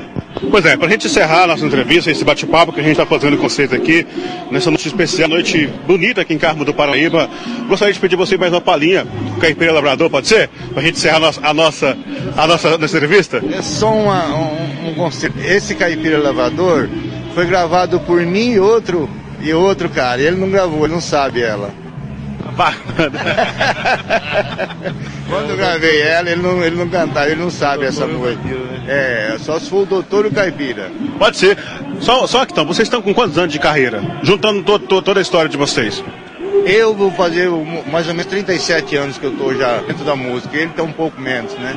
Pois 0.50 0.64
é, 0.64 0.76
para 0.76 0.86
a 0.86 0.90
gente 0.90 1.06
encerrar 1.06 1.44
a 1.44 1.46
nossa 1.48 1.64
entrevista, 1.64 2.10
esse 2.10 2.24
bate-papo 2.24 2.72
que 2.72 2.80
a 2.80 2.82
gente 2.82 2.92
está 2.92 3.04
fazendo 3.06 3.36
com 3.36 3.48
vocês 3.48 3.72
aqui, 3.72 4.06
nessa 4.50 4.70
noite 4.70 4.88
especial, 4.88 5.28
noite 5.28 5.66
bonita 5.86 6.22
aqui 6.22 6.34
em 6.34 6.38
Carmo 6.38 6.64
do 6.64 6.72
Paraíba, 6.72 7.28
gostaria 7.68 7.92
de 7.92 8.00
pedir 8.00 8.16
você 8.16 8.36
mais 8.36 8.52
uma 8.52 8.60
palhinha 8.60 9.06
Caipira 9.40 9.72
Labrador, 9.72 10.08
pode 10.08 10.28
ser? 10.28 10.48
Para 10.72 10.82
a 10.82 10.84
gente 10.84 10.96
encerrar 10.96 11.16
a 11.16 11.20
nossa, 11.20 11.40
a 11.42 11.54
nossa, 11.54 11.98
a 12.36 12.46
nossa, 12.46 12.78
nossa 12.78 12.96
entrevista? 12.96 13.42
É 13.52 13.62
só 13.62 13.92
uma, 13.92 14.26
um, 14.34 14.90
um 14.90 14.94
conceito. 14.94 15.38
Esse 15.38 15.74
Caipira 15.74 16.18
Lavrador 16.18 16.88
foi 17.34 17.46
gravado 17.46 18.00
por 18.00 18.20
mim 18.22 18.52
e 18.52 18.60
outro, 18.60 19.08
e 19.40 19.52
outro 19.52 19.88
cara. 19.88 20.20
Ele 20.20 20.36
não 20.36 20.50
gravou, 20.50 20.84
ele 20.84 20.94
não 20.94 21.00
sabe 21.00 21.42
ela. 21.42 21.81
Bacana. 22.56 23.18
Quando 25.28 25.50
eu 25.50 25.56
gravei 25.56 26.02
ela, 26.02 26.30
ele 26.30 26.42
não, 26.42 26.62
ele 26.62 26.76
não 26.76 26.88
cantava, 26.88 27.26
ele 27.26 27.40
não 27.40 27.50
sabe 27.50 27.86
essa 27.86 28.06
música. 28.06 28.40
É, 28.86 29.36
só 29.38 29.58
se 29.58 29.70
for 29.70 29.82
o 29.82 29.86
Doutor 29.86 30.26
e 30.26 30.28
o 30.28 30.32
Caipira. 30.32 30.90
Pode 31.18 31.36
ser. 31.36 31.56
Só, 32.00 32.26
só 32.26 32.44
que 32.44 32.52
então, 32.52 32.66
vocês 32.66 32.86
estão 32.86 33.00
com 33.00 33.14
quantos 33.14 33.38
anos 33.38 33.52
de 33.52 33.58
carreira? 33.58 34.02
Juntando 34.22 34.62
to, 34.62 34.78
to, 34.78 35.02
toda 35.02 35.20
a 35.20 35.22
história 35.22 35.48
de 35.48 35.56
vocês. 35.56 36.02
Eu 36.64 36.94
vou 36.94 37.10
fazer 37.12 37.48
mais 37.90 38.06
ou 38.06 38.14
menos 38.14 38.26
37 38.26 38.96
anos 38.96 39.18
que 39.18 39.24
eu 39.24 39.32
tô 39.32 39.54
já 39.54 39.78
dentro 39.78 40.04
da 40.04 40.14
música. 40.14 40.56
Ele 40.56 40.70
tá 40.70 40.82
um 40.82 40.92
pouco 40.92 41.20
menos, 41.20 41.52
né? 41.54 41.76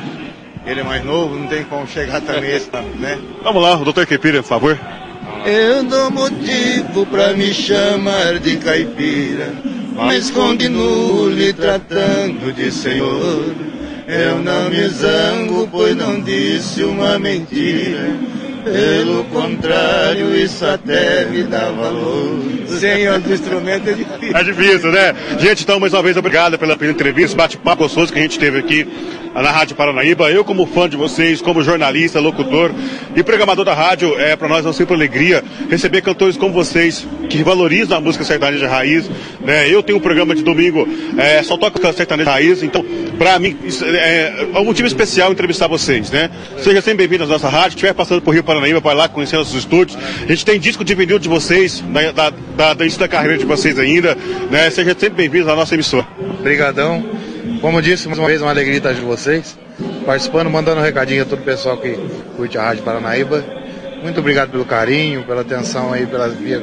Ele 0.66 0.80
é 0.80 0.84
mais 0.84 1.04
novo, 1.04 1.36
não 1.36 1.46
tem 1.46 1.62
como 1.64 1.86
chegar 1.86 2.20
também 2.20 2.50
esse, 2.50 2.68
né? 2.98 3.18
Vamos 3.42 3.62
lá, 3.62 3.76
o 3.76 3.84
doutor 3.84 4.04
Caipira, 4.04 4.42
por 4.42 4.48
favor. 4.48 4.78
Eu 5.46 5.84
dou 5.84 6.10
motivo 6.10 7.06
pra 7.06 7.32
me 7.32 7.54
chamar 7.54 8.40
de 8.40 8.56
caipira, 8.56 9.52
mas 9.96 10.30
continuo 10.30 11.28
lhe 11.30 11.52
tratando 11.52 12.52
de 12.52 12.70
senhor. 12.70 13.54
Eu 14.06 14.38
não 14.38 14.70
me 14.70 14.86
zango, 14.88 15.68
pois 15.70 15.96
não 15.96 16.20
disse 16.20 16.84
uma 16.84 17.18
mentira. 17.18 18.16
Pelo 18.62 19.24
contrário, 19.24 20.34
isso 20.36 20.64
até 20.66 21.24
me 21.26 21.44
dá 21.44 21.70
valor. 21.70 22.40
Sem 22.66 23.08
os 23.08 23.30
instrumentos 23.30 23.88
é 23.88 23.92
difícil. 23.92 24.36
É 24.36 24.44
difícil, 24.44 24.92
né? 24.92 25.14
Gente, 25.38 25.62
então, 25.62 25.78
mais 25.80 25.92
uma 25.92 26.02
vez, 26.02 26.16
obrigado 26.16 26.58
pela, 26.58 26.76
pela 26.76 26.90
entrevista, 26.90 27.36
bate-papo 27.36 27.84
gostoso 27.84 28.12
que 28.12 28.18
a 28.18 28.22
gente 28.22 28.38
teve 28.38 28.58
aqui 28.58 28.86
na 29.42 29.50
Rádio 29.50 29.76
Paranaíba. 29.76 30.30
Eu, 30.30 30.44
como 30.44 30.66
fã 30.66 30.88
de 30.88 30.96
vocês, 30.96 31.40
como 31.40 31.62
jornalista, 31.62 32.18
locutor 32.20 32.72
e 33.14 33.22
programador 33.22 33.64
da 33.64 33.74
rádio, 33.74 34.18
é 34.18 34.34
para 34.36 34.48
nós 34.48 34.64
é 34.64 34.68
uma 34.68 34.72
sempre 34.72 34.94
alegria 34.94 35.42
receber 35.70 36.02
cantores 36.02 36.36
como 36.36 36.52
vocês, 36.52 37.06
que 37.28 37.42
valorizam 37.42 37.96
a 37.96 38.00
música 38.00 38.24
sertaneja 38.24 38.68
raiz. 38.68 39.08
Né? 39.40 39.68
Eu 39.68 39.82
tenho 39.82 39.98
um 39.98 40.00
programa 40.00 40.34
de 40.34 40.42
domingo, 40.42 40.88
é, 41.16 41.42
só 41.42 41.56
toca 41.56 41.92
sertaneja 41.92 42.30
raiz, 42.30 42.62
então, 42.62 42.84
para 43.18 43.38
mim, 43.38 43.56
é, 43.82 44.46
é 44.54 44.58
um 44.58 44.64
motivo 44.64 44.86
especial 44.86 45.32
entrevistar 45.32 45.66
vocês, 45.66 46.10
né? 46.10 46.30
Seja 46.58 46.80
sempre 46.80 47.06
bem-vindo 47.06 47.24
à 47.24 47.26
nossa 47.26 47.48
rádio, 47.48 47.70
estiver 47.70 47.94
passando 47.94 48.20
por 48.22 48.34
Rio 48.34 48.44
Paranaíba, 48.44 48.80
vai 48.80 48.94
lá 48.94 49.08
conhecer 49.08 49.36
nossos 49.36 49.54
estúdios. 49.54 49.98
A 50.22 50.26
gente 50.26 50.44
tem 50.44 50.58
disco 50.58 50.84
de 50.84 50.94
vinil 50.94 51.18
de 51.18 51.28
vocês, 51.28 51.82
da, 51.88 52.12
da, 52.12 52.30
da, 52.30 52.74
da 52.74 53.08
carreira 53.08 53.38
de 53.38 53.44
vocês 53.44 53.78
ainda, 53.78 54.16
né? 54.50 54.70
Seja 54.70 54.90
sempre 54.98 55.16
bem-vindo 55.16 55.50
à 55.50 55.56
nossa 55.56 55.74
emissora. 55.74 56.06
Obrigadão. 56.38 57.25
Como 57.60 57.80
disse, 57.80 58.06
mais 58.06 58.18
uma 58.18 58.28
vez, 58.28 58.42
uma 58.42 58.50
alegria 58.50 58.76
estar 58.76 58.92
de 58.92 59.00
vocês, 59.00 59.58
participando, 60.04 60.50
mandando 60.50 60.80
um 60.80 60.84
recadinho 60.84 61.22
a 61.22 61.24
todo 61.24 61.40
o 61.40 61.42
pessoal 61.42 61.76
que 61.78 61.98
curte 62.36 62.58
a 62.58 62.62
Rádio 62.62 62.82
Paranaíba. 62.82 63.44
Muito 64.02 64.20
obrigado 64.20 64.50
pelo 64.50 64.64
carinho, 64.64 65.24
pela 65.24 65.40
atenção 65.40 65.92
aí, 65.92 66.06
pela 66.06 66.28
via 66.28 66.62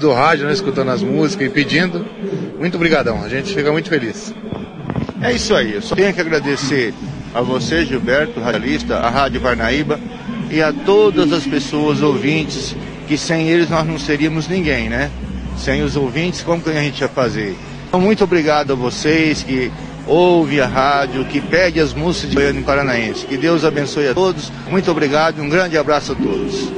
do 0.00 0.12
rádio, 0.12 0.46
né, 0.46 0.52
escutando 0.52 0.90
as 0.90 1.00
músicas 1.00 1.46
e 1.46 1.50
pedindo. 1.50 2.04
Muito 2.58 2.74
obrigadão, 2.74 3.22
a 3.22 3.28
gente 3.28 3.54
fica 3.54 3.70
muito 3.70 3.88
feliz. 3.88 4.34
É 5.22 5.32
isso 5.32 5.54
aí, 5.54 5.74
eu 5.74 5.82
só 5.82 5.94
tenho 5.94 6.12
que 6.12 6.20
agradecer 6.20 6.92
a 7.32 7.40
você, 7.40 7.84
Gilberto, 7.84 8.40
radialista, 8.40 8.96
a 8.96 9.08
Rádio 9.08 9.40
Parnaíba 9.40 9.98
e 10.50 10.60
a 10.60 10.72
todas 10.72 11.32
as 11.32 11.46
pessoas 11.46 12.02
ouvintes, 12.02 12.74
que 13.06 13.16
sem 13.16 13.48
eles 13.48 13.70
nós 13.70 13.86
não 13.86 13.98
seríamos 13.98 14.48
ninguém, 14.48 14.88
né? 14.88 15.10
Sem 15.56 15.82
os 15.82 15.96
ouvintes, 15.96 16.42
como 16.42 16.60
que 16.60 16.70
a 16.70 16.74
gente 16.74 17.00
ia 17.00 17.08
fazer? 17.08 17.56
Então, 17.88 18.00
muito 18.00 18.24
obrigado 18.24 18.72
a 18.72 18.76
vocês 18.76 19.42
que 19.42 19.70
ouve 20.06 20.60
a 20.60 20.66
rádio, 20.66 21.24
que 21.24 21.40
pede 21.40 21.80
as 21.80 21.92
músicas 21.92 22.30
de 22.30 22.36
Goiânia 22.36 22.62
Paranaense. 22.62 23.26
Que 23.26 23.36
Deus 23.36 23.64
abençoe 23.64 24.08
a 24.08 24.14
todos. 24.14 24.52
Muito 24.70 24.90
obrigado 24.90 25.38
e 25.38 25.40
um 25.40 25.48
grande 25.48 25.76
abraço 25.76 26.12
a 26.12 26.14
todos. 26.14 26.72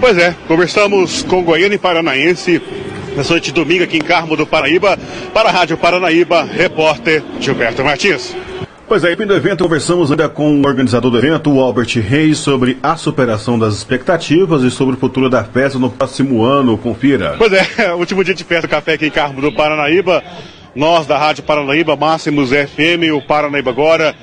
Pois 0.00 0.16
é, 0.16 0.34
conversamos 0.48 1.22
com 1.22 1.42
Goiânia 1.42 1.78
Paranaense 1.78 2.60
nessa 3.16 3.32
noite 3.32 3.46
de 3.46 3.52
domingo 3.52 3.84
aqui 3.84 3.96
em 3.98 4.02
Carmo 4.02 4.36
do 4.36 4.46
Paraíba, 4.46 4.98
para 5.34 5.48
a 5.48 5.52
Rádio 5.52 5.76
Paranaíba, 5.76 6.44
repórter 6.44 7.22
Gilberto 7.40 7.84
Martins. 7.84 8.34
Pois 8.90 9.04
é, 9.04 9.12
e 9.12 9.16
do 9.16 9.34
evento 9.34 9.62
conversamos 9.62 10.10
ainda 10.10 10.28
com 10.28 10.60
o 10.60 10.66
organizador 10.66 11.12
do 11.12 11.18
evento, 11.18 11.48
o 11.52 11.60
Albert 11.60 11.96
Reis, 12.00 12.38
sobre 12.38 12.76
a 12.82 12.96
superação 12.96 13.56
das 13.56 13.74
expectativas 13.74 14.64
e 14.64 14.70
sobre 14.70 14.96
o 14.96 14.98
futuro 14.98 15.30
da 15.30 15.44
festa 15.44 15.78
no 15.78 15.90
próximo 15.90 16.44
ano. 16.44 16.76
Confira. 16.76 17.36
Pois 17.38 17.52
é, 17.52 17.92
último 17.94 18.24
dia 18.24 18.34
de 18.34 18.42
festa 18.42 18.66
do 18.66 18.70
café 18.70 18.94
aqui 18.94 19.06
em 19.06 19.10
Carmo 19.10 19.40
do 19.40 19.52
Paranaíba. 19.52 20.24
Nós 20.74 21.04
da 21.04 21.18
Rádio 21.18 21.42
Paranaíba, 21.42 21.96
Máximos 21.96 22.50
FM, 22.50 23.12
o 23.12 23.20
Paranaíba 23.20 23.70
Agora. 23.70 24.14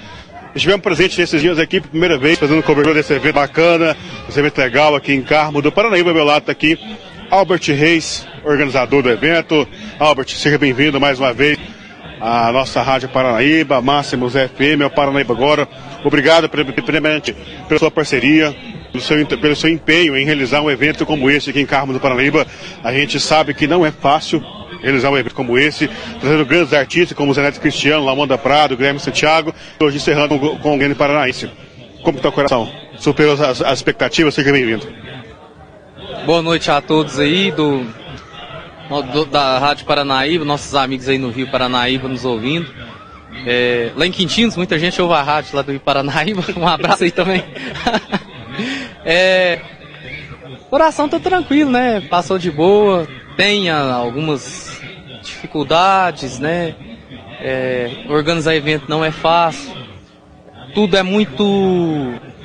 Estivemos 0.56 0.82
presentes 0.82 1.18
nesses 1.18 1.42
dias 1.42 1.60
aqui, 1.60 1.82
primeira 1.82 2.18
vez, 2.18 2.40
fazendo 2.40 2.64
cobertura 2.64 2.96
desse 2.96 3.14
evento 3.14 3.36
bacana, 3.36 3.98
esse 4.30 4.40
evento 4.40 4.58
legal 4.58 4.96
aqui 4.96 5.14
em 5.14 5.22
Carmo 5.22 5.62
do 5.62 5.72
Paranaíba. 5.72 6.14
Meu 6.14 6.24
lado 6.24 6.44
está 6.44 6.54
aqui 6.54 6.80
Albert 7.30 7.64
Reis, 7.68 8.26
organizador 8.46 9.04
do 9.04 9.10
evento. 9.10 9.68
Albert, 10.00 10.30
seja 10.30 10.58
bem-vindo 10.58 11.02
mais 11.02 11.20
uma 11.20 11.34
vez 11.34 11.60
à 12.22 12.50
nossa 12.54 12.82
Rádio 12.82 13.10
Paranaíba, 13.10 13.82
Máximos 13.82 14.34
FM, 14.34 14.84
ao 14.84 14.90
Paranaíba 14.90 15.34
Agora. 15.34 15.68
Obrigado, 16.06 16.48
primeiramente, 16.48 17.36
pela 17.68 17.78
sua 17.78 17.92
parceria, 17.92 18.56
pelo 18.90 19.04
seu, 19.04 19.26
pelo 19.26 19.56
seu 19.56 19.70
empenho 19.70 20.16
em 20.16 20.26
realizar 20.26 20.62
um 20.62 20.72
evento 20.72 21.06
como 21.06 21.30
esse 21.30 21.50
aqui 21.50 21.60
em 21.60 21.66
Carmo 21.66 21.92
do 21.92 22.00
Paranaíba. 22.00 22.48
A 22.82 22.94
gente 22.94 23.20
sabe 23.20 23.54
que 23.54 23.68
não 23.68 23.86
é 23.86 23.92
fácil 23.92 24.42
realizar 24.82 25.10
um 25.10 25.18
evento 25.18 25.36
como 25.36 25.58
esse, 25.58 25.90
trazendo 26.20 26.46
grandes 26.46 26.74
artistas 26.74 27.18
como 27.18 27.34
Zeneto 27.34 27.60
Cristiano, 27.60 28.06
Lamanda 28.06 28.38
Prado, 28.38 28.76
Guilherme 28.76 29.00
Santiago, 29.00 29.54
hoje 29.80 29.98
encerrando 29.98 30.38
com, 30.40 30.58
com 30.58 30.76
o 30.76 30.78
Grêmio 30.78 30.96
Paranaense. 30.96 31.50
Como 32.04 32.18
está 32.18 32.30
o 32.30 32.32
coração? 32.32 32.72
Superou 32.98 33.34
as, 33.34 33.62
as 33.62 33.80
expectativas? 33.80 34.34
Seja 34.34 34.52
bem-vindo. 34.52 34.88
Boa 36.26 36.42
noite 36.42 36.70
a 36.70 36.82
todos 36.82 37.20
aí 37.20 37.52
do, 37.52 37.86
do, 39.14 39.26
da 39.26 39.60
Rádio 39.60 39.86
Paranaíba, 39.86 40.46
nossos 40.46 40.74
amigos 40.76 41.08
aí 41.08 41.18
no 41.18 41.30
Rio 41.30 41.50
Paranaíba 41.50 42.08
nos 42.08 42.26
ouvindo. 42.26 42.70
É, 43.46 43.92
lá 43.96 44.06
em 44.06 44.12
Quintinos, 44.12 44.56
muita 44.56 44.80
gente 44.80 45.02
ouve 45.02 45.14
a 45.14 45.22
rádio 45.22 45.56
lá 45.56 45.62
do 45.62 45.72
Rio 45.72 45.80
Paranaíba. 45.80 46.44
Um 46.58 46.68
abraço 46.68 47.04
aí 47.04 47.12
também. 47.12 47.44
é, 49.06 49.60
coração 50.70 51.08
tá 51.08 51.20
tranquilo, 51.20 51.72
né? 51.72 52.02
Passou 52.10 52.38
de 52.38 52.52
boa, 52.52 53.08
tem 53.38 53.70
algumas 53.70 54.82
dificuldades, 55.22 56.40
né? 56.40 56.76
É, 57.40 58.06
organizar 58.10 58.56
evento 58.56 58.86
não 58.90 59.06
é 59.06 59.12
fácil. 59.12 59.72
Tudo 60.74 60.98
é 60.98 61.04
muito. 61.04 61.44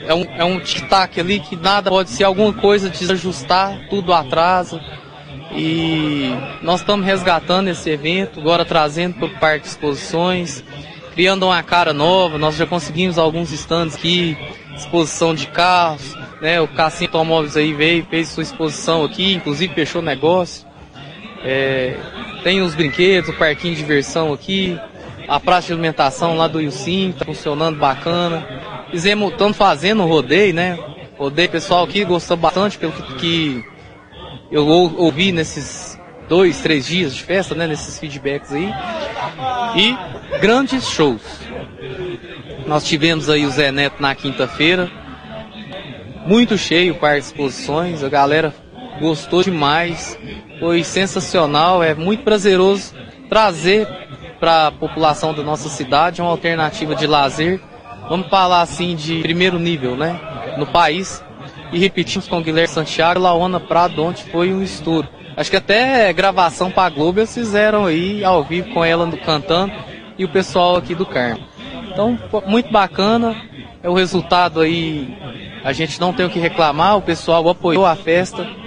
É 0.07 0.15
um, 0.15 0.25
é 0.37 0.45
um 0.45 0.61
tic-tac 0.61 1.19
ali 1.19 1.41
que 1.41 1.57
nada 1.57 1.89
pode 1.91 2.11
ser 2.11 2.25
alguma 2.25 2.53
coisa 2.53 2.91
desajustar, 2.91 3.89
tudo 3.89 4.13
atrasa. 4.13 4.81
E 5.55 6.31
nós 6.63 6.81
estamos 6.81 7.07
resgatando 7.07 7.69
esse 7.69 7.89
evento, 7.91 8.41
agora 8.41 8.65
trazendo 8.65 9.15
para 9.17 9.27
o 9.27 9.39
Parque 9.39 9.65
de 9.65 9.69
Exposições, 9.69 10.65
criando 11.15 11.47
uma 11.47 11.63
cara 11.63 11.93
nova. 11.93 12.37
Nós 12.37 12.57
já 12.57 12.67
conseguimos 12.67 13.17
alguns 13.19 13.53
stands 13.53 13.95
aqui, 13.95 14.37
exposição 14.75 15.35
de 15.35 15.47
carros, 15.47 16.17
né? 16.41 16.61
O 16.61 16.69
Cassim 16.69 17.05
Automóveis 17.05 17.57
aí 17.57 17.73
veio, 17.73 18.05
fez 18.07 18.29
sua 18.29 18.43
exposição 18.43 19.05
aqui, 19.05 19.35
inclusive 19.35 19.75
fechou 19.75 20.03
negócio. 20.03 20.72
É, 21.45 21.97
tem 22.43 22.61
os 22.61 22.75
brinquedos, 22.75 23.31
o 23.31 23.33
parquinho 23.33 23.75
de 23.75 23.81
diversão 23.81 24.33
aqui, 24.33 24.79
a 25.27 25.41
praça 25.41 25.69
de 25.69 25.73
alimentação 25.73 26.37
lá 26.37 26.47
do 26.47 26.61
Ilcim, 26.61 27.15
tá 27.17 27.25
funcionando 27.25 27.79
bacana. 27.79 28.47
Fizemos, 28.91 29.33
estamos 29.33 29.57
fazendo 29.57 30.05
rodeio, 30.05 30.55
né? 30.55 30.79
Rodeio, 31.19 31.49
pessoal 31.49 31.85
aqui 31.85 32.05
gostou 32.05 32.37
bastante 32.37 32.79
pelo 32.79 32.93
que, 32.93 33.15
que 33.15 33.65
eu 34.51 34.67
ouvi 34.67 35.33
nesses 35.33 35.99
dois, 36.29 36.61
três 36.61 36.87
dias 36.87 37.15
de 37.15 37.23
festa, 37.23 37.55
né? 37.55 37.67
Nesses 37.67 37.99
feedbacks 37.99 38.53
aí. 38.53 38.73
E 39.77 40.39
grandes 40.39 40.89
shows. 40.89 41.23
Nós 42.67 42.85
tivemos 42.85 43.29
aí 43.29 43.45
o 43.45 43.51
Zé 43.51 43.73
Neto 43.73 44.01
na 44.01 44.15
quinta-feira. 44.15 44.91
Muito 46.27 46.57
cheio 46.57 46.95
parque 46.95 47.21
de 47.21 47.27
exposições, 47.27 48.05
a 48.05 48.09
galera 48.09 48.55
gostou 49.02 49.42
demais 49.42 50.16
foi 50.61 50.85
sensacional, 50.85 51.82
é 51.82 51.92
muito 51.92 52.23
prazeroso 52.23 52.94
trazer 53.28 53.88
para 54.38 54.68
a 54.68 54.71
população 54.71 55.35
da 55.35 55.42
nossa 55.42 55.68
cidade 55.68 56.23
uma 56.23 56.30
alternativa 56.30 56.94
de 56.94 57.06
lazer, 57.06 57.61
vamos 58.09 58.28
falar 58.28 58.62
assim, 58.62 58.94
de 58.94 59.21
primeiro 59.21 59.59
nível, 59.59 59.97
né, 59.97 60.21
no 60.56 60.66
país. 60.66 61.23
E 61.73 61.78
repetimos 61.78 62.28
com 62.28 62.42
Guilherme 62.42 62.68
Santiago, 62.68 63.18
Laona 63.18 63.59
Prado, 63.59 64.04
onde 64.04 64.23
foi 64.25 64.52
um 64.52 64.62
estouro. 64.62 65.09
Acho 65.37 65.50
que 65.50 65.56
até 65.56 66.12
gravação 66.12 66.71
para 66.71 66.90
Globo 66.90 67.18
eles 67.18 67.35
fizeram 67.35 67.87
aí 67.87 68.23
ao 68.25 68.44
vivo 68.44 68.73
com 68.73 68.85
ela 68.85 69.11
cantando 69.16 69.73
e 70.18 70.25
o 70.25 70.28
pessoal 70.28 70.76
aqui 70.76 70.94
do 70.94 71.06
Carmo. 71.06 71.44
Então, 71.90 72.18
muito 72.47 72.71
bacana. 72.71 73.35
É 73.82 73.88
o 73.88 73.94
resultado 73.94 74.61
aí, 74.61 75.12
a 75.64 75.73
gente 75.73 76.00
não 76.00 76.12
tem 76.12 76.25
o 76.25 76.30
que 76.30 76.38
reclamar, 76.38 76.97
o 76.97 77.02
pessoal 77.02 77.49
apoiou 77.49 77.85
a 77.85 77.97
festa 77.97 78.62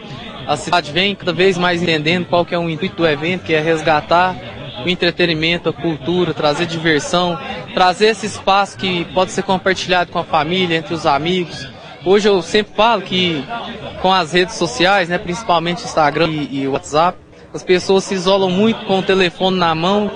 a 0.47 0.55
cidade 0.55 0.91
vem 0.91 1.15
cada 1.15 1.33
vez 1.33 1.57
mais 1.57 1.81
entendendo 1.81 2.25
qual 2.25 2.45
que 2.45 2.53
é 2.53 2.59
o 2.59 2.69
intuito 2.69 2.95
do 2.95 3.07
evento, 3.07 3.43
que 3.43 3.53
é 3.53 3.59
resgatar 3.59 4.35
o 4.85 4.89
entretenimento, 4.89 5.69
a 5.69 5.73
cultura, 5.73 6.33
trazer 6.33 6.65
diversão, 6.65 7.39
trazer 7.73 8.07
esse 8.07 8.25
espaço 8.25 8.77
que 8.77 9.05
pode 9.13 9.31
ser 9.31 9.43
compartilhado 9.43 10.11
com 10.11 10.19
a 10.19 10.23
família, 10.23 10.77
entre 10.77 10.93
os 10.93 11.05
amigos. 11.05 11.67
Hoje 12.05 12.27
eu 12.27 12.41
sempre 12.41 12.75
falo 12.75 13.01
que 13.01 13.43
com 14.01 14.13
as 14.13 14.33
redes 14.33 14.55
sociais, 14.55 15.09
né, 15.09 15.17
principalmente 15.17 15.83
Instagram 15.83 16.29
e, 16.29 16.61
e 16.61 16.67
WhatsApp, 16.67 17.17
as 17.51 17.63
pessoas 17.63 18.03
se 18.03 18.13
isolam 18.13 18.49
muito 18.49 18.85
com 18.85 18.99
o 18.99 19.03
telefone 19.03 19.57
na 19.57 19.73
mão 19.73 20.11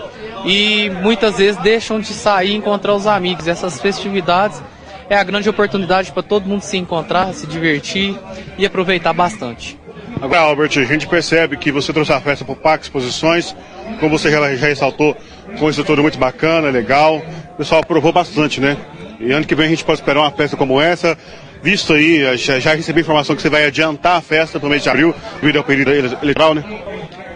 e 0.45 0.89
muitas 1.01 1.37
vezes 1.37 1.59
deixam 1.61 1.99
de 1.99 2.13
sair 2.13 2.51
e 2.51 2.55
encontrar 2.55 2.93
os 2.93 3.07
amigos. 3.07 3.47
Essas 3.47 3.81
festividades 3.81 4.61
é 5.09 5.15
a 5.15 5.23
grande 5.23 5.49
oportunidade 5.49 6.11
para 6.11 6.21
todo 6.21 6.47
mundo 6.47 6.61
se 6.61 6.77
encontrar, 6.77 7.33
se 7.33 7.47
divertir 7.47 8.15
e 8.57 8.65
aproveitar 8.65 9.13
bastante. 9.13 9.78
Agora, 10.21 10.41
Albert, 10.41 10.71
a 10.77 10.83
gente 10.83 11.07
percebe 11.07 11.55
que 11.55 11.71
você 11.71 11.93
trouxe 11.93 12.11
a 12.11 12.19
festa 12.19 12.43
para 12.43 12.53
o 12.53 12.55
Parque 12.55 12.83
Exposições, 12.83 13.55
como 13.99 14.17
você 14.17 14.29
já, 14.29 14.55
já 14.55 14.67
ressaltou, 14.67 15.15
com 15.57 15.65
um 15.65 15.69
estrutura 15.69 16.01
muito 16.01 16.19
bacana, 16.19 16.69
legal. 16.69 17.23
O 17.53 17.57
pessoal 17.57 17.81
aprovou 17.81 18.11
bastante, 18.11 18.59
né? 18.59 18.77
E 19.19 19.31
ano 19.31 19.45
que 19.45 19.55
vem 19.55 19.67
a 19.67 19.69
gente 19.69 19.83
pode 19.85 19.99
esperar 19.99 20.19
uma 20.19 20.31
festa 20.31 20.57
como 20.57 20.79
essa. 20.81 21.17
Visto 21.61 21.93
aí, 21.93 22.37
já, 22.37 22.59
já 22.59 22.73
recebi 22.73 23.01
informação 23.01 23.35
que 23.35 23.41
você 23.41 23.49
vai 23.49 23.65
adiantar 23.65 24.17
a 24.17 24.21
festa 24.21 24.59
para 24.59 24.67
o 24.67 24.69
mês 24.69 24.83
de 24.83 24.89
abril, 24.89 25.15
devido 25.41 25.57
ao 25.57 25.63
período 25.63 25.91
eleitoral, 25.91 26.53
né? 26.53 26.63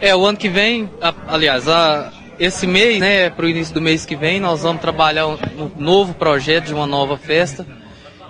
É, 0.02 0.14
o 0.14 0.26
ano 0.26 0.38
que 0.38 0.50
vem, 0.50 0.90
aliás, 1.28 1.68
a, 1.70 2.12
esse 2.38 2.68
mês, 2.68 3.00
né, 3.00 3.30
para 3.30 3.46
o 3.46 3.50
início 3.50 3.74
do 3.74 3.82
mês 3.82 4.06
que 4.06 4.16
vem, 4.16 4.40
nós 4.40 4.64
vamos 4.64 4.82
trabalhar 4.82 5.28
um, 5.28 5.38
um 5.58 5.72
novo 5.78 6.14
projeto 6.14 6.66
de 6.66 6.74
uma 6.74 6.88
nova 6.88 7.18
festa. 7.18 7.66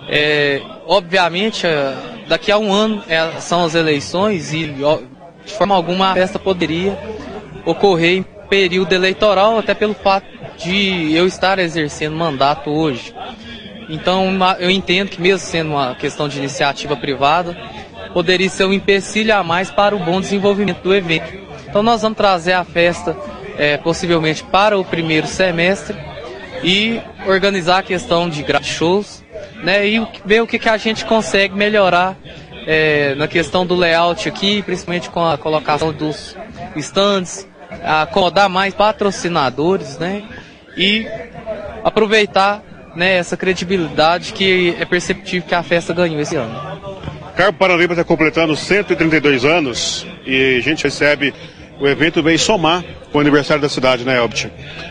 É, 0.08 0.60
obviamente, 0.86 1.66
é, 1.66 1.94
daqui 2.28 2.52
a 2.52 2.58
um 2.58 2.72
ano 2.72 3.02
é, 3.08 3.40
são 3.40 3.64
as 3.64 3.74
eleições 3.74 4.52
e 4.52 4.66
de 4.66 5.52
forma 5.52 5.74
alguma 5.74 6.10
a 6.10 6.14
festa 6.14 6.38
poderia 6.38 6.96
ocorrer 7.64 8.18
em 8.18 8.22
período 8.48 8.92
eleitoral, 8.92 9.58
até 9.58 9.74
pelo 9.74 9.94
fato 9.94 10.26
de 10.58 11.12
eu 11.14 11.26
estar 11.26 11.58
exercendo 11.58 12.14
mandato 12.14 12.70
hoje. 12.70 13.14
Então 13.88 14.38
eu 14.58 14.70
entendo 14.70 15.10
que 15.10 15.20
mesmo 15.20 15.46
sendo 15.46 15.70
uma 15.70 15.94
questão 15.94 16.28
de 16.28 16.38
iniciativa 16.38 16.96
privada, 16.96 17.56
poderia 18.12 18.48
ser 18.48 18.64
um 18.64 18.72
empecilho 18.72 19.34
a 19.34 19.42
mais 19.42 19.70
para 19.70 19.96
o 19.96 19.98
bom 19.98 20.20
desenvolvimento 20.20 20.82
do 20.82 20.94
evento. 20.94 21.32
Então 21.68 21.82
nós 21.82 22.02
vamos 22.02 22.16
trazer 22.16 22.52
a 22.52 22.64
festa 22.64 23.16
é, 23.58 23.76
possivelmente 23.76 24.44
para 24.44 24.78
o 24.78 24.84
primeiro 24.84 25.26
semestre 25.26 25.96
e 26.62 27.00
organizar 27.26 27.78
a 27.78 27.82
questão 27.82 28.28
de 28.28 28.44
shows, 28.62 29.23
né, 29.64 29.86
e 29.86 30.06
ver 30.24 30.42
o 30.42 30.46
que, 30.46 30.58
que 30.58 30.68
a 30.68 30.76
gente 30.76 31.04
consegue 31.04 31.54
melhorar 31.54 32.16
é, 32.66 33.14
na 33.14 33.26
questão 33.26 33.66
do 33.66 33.74
layout 33.74 34.28
aqui, 34.28 34.62
principalmente 34.62 35.10
com 35.10 35.24
a 35.24 35.36
colocação 35.38 35.92
dos 35.92 36.36
stands, 36.76 37.48
acomodar 37.82 38.48
mais 38.48 38.74
patrocinadores, 38.74 39.98
né, 39.98 40.22
e 40.76 41.06
aproveitar 41.82 42.62
né, 42.94 43.16
essa 43.16 43.36
credibilidade 43.36 44.32
que 44.32 44.76
é 44.78 44.84
perceptível 44.84 45.48
que 45.48 45.54
a 45.54 45.62
festa 45.62 45.92
ganhou 45.92 46.20
esse 46.20 46.36
ano. 46.36 46.54
Carmo 47.34 47.58
Paranaíba 47.58 47.94
está 47.94 48.04
completando 48.04 48.54
132 48.54 49.44
anos 49.44 50.06
e 50.24 50.56
a 50.58 50.60
gente 50.60 50.84
recebe 50.84 51.34
o 51.80 51.86
evento 51.86 52.22
vem 52.22 52.38
somar 52.38 52.84
o 53.12 53.18
aniversário 53.18 53.62
da 53.62 53.68
cidade, 53.68 54.04
né, 54.04 54.18
Elbit? 54.18 54.50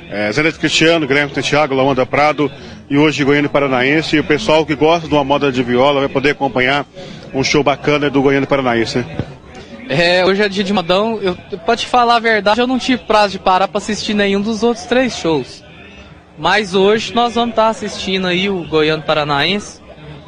É, 0.10 0.32
Zé 0.32 0.52
Cristiano, 0.52 1.08
Grêmio 1.08 1.34
Santiago, 1.34 1.74
Lawanda 1.74 2.06
Prado 2.06 2.52
e 2.90 2.98
hoje 2.98 3.24
Goiânia 3.24 3.50
Paranaense. 3.50 4.16
E 4.16 4.20
o 4.20 4.24
pessoal 4.24 4.66
que 4.66 4.76
gosta 4.76 5.08
de 5.08 5.14
uma 5.14 5.24
moda 5.24 5.52
de 5.52 5.64
viola 5.64 6.02
vai 6.02 6.10
poder 6.10 6.32
acompanhar 6.32 6.86
um 7.34 7.44
show 7.44 7.64
bacana 7.64 8.10
do 8.10 8.22
Goiânia 8.22 8.48
Paranaense, 8.48 9.00
né? 9.00 9.18
É, 9.90 10.26
hoje 10.26 10.42
é 10.42 10.50
dia 10.50 10.64
de 10.64 10.74
modão. 10.74 11.20
Eu, 11.22 11.36
pra 11.66 11.76
te 11.76 11.88
falar 11.88 12.16
a 12.16 12.20
verdade, 12.20 12.60
eu 12.60 12.68
não 12.68 12.80
tive 12.80 13.04
prazo 13.04 13.34
de 13.34 13.40
parar 13.40 13.68
para 13.68 13.78
assistir 13.78 14.14
nenhum 14.14 14.42
dos 14.42 14.64
outros 14.64 14.86
três 14.86 15.18
shows. 15.18 15.64
Mas 16.38 16.74
hoje 16.74 17.14
nós 17.14 17.36
vamos 17.36 17.52
estar 17.52 17.64
tá 17.64 17.70
assistindo 17.70 18.28
aí 18.28 18.50
o 18.50 18.66
Goiano 18.68 19.04
Paranaense 19.04 19.82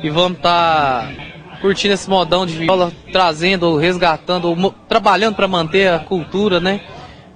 e 0.03 0.09
vamos 0.09 0.37
estar 0.37 1.07
tá 1.07 1.34
curtindo 1.61 1.93
esse 1.93 2.09
modão 2.09 2.45
de 2.45 2.53
viola, 2.53 2.91
trazendo, 3.11 3.77
resgatando, 3.77 4.73
trabalhando 4.87 5.35
para 5.35 5.47
manter 5.47 5.89
a 5.89 5.99
cultura, 5.99 6.59
né? 6.59 6.81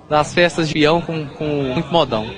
Das 0.10 0.34
festas 0.34 0.68
de 0.68 0.74
peão 0.74 1.02
com, 1.02 1.28
com 1.28 1.46
muito 1.46 1.92
modão. 1.92 2.30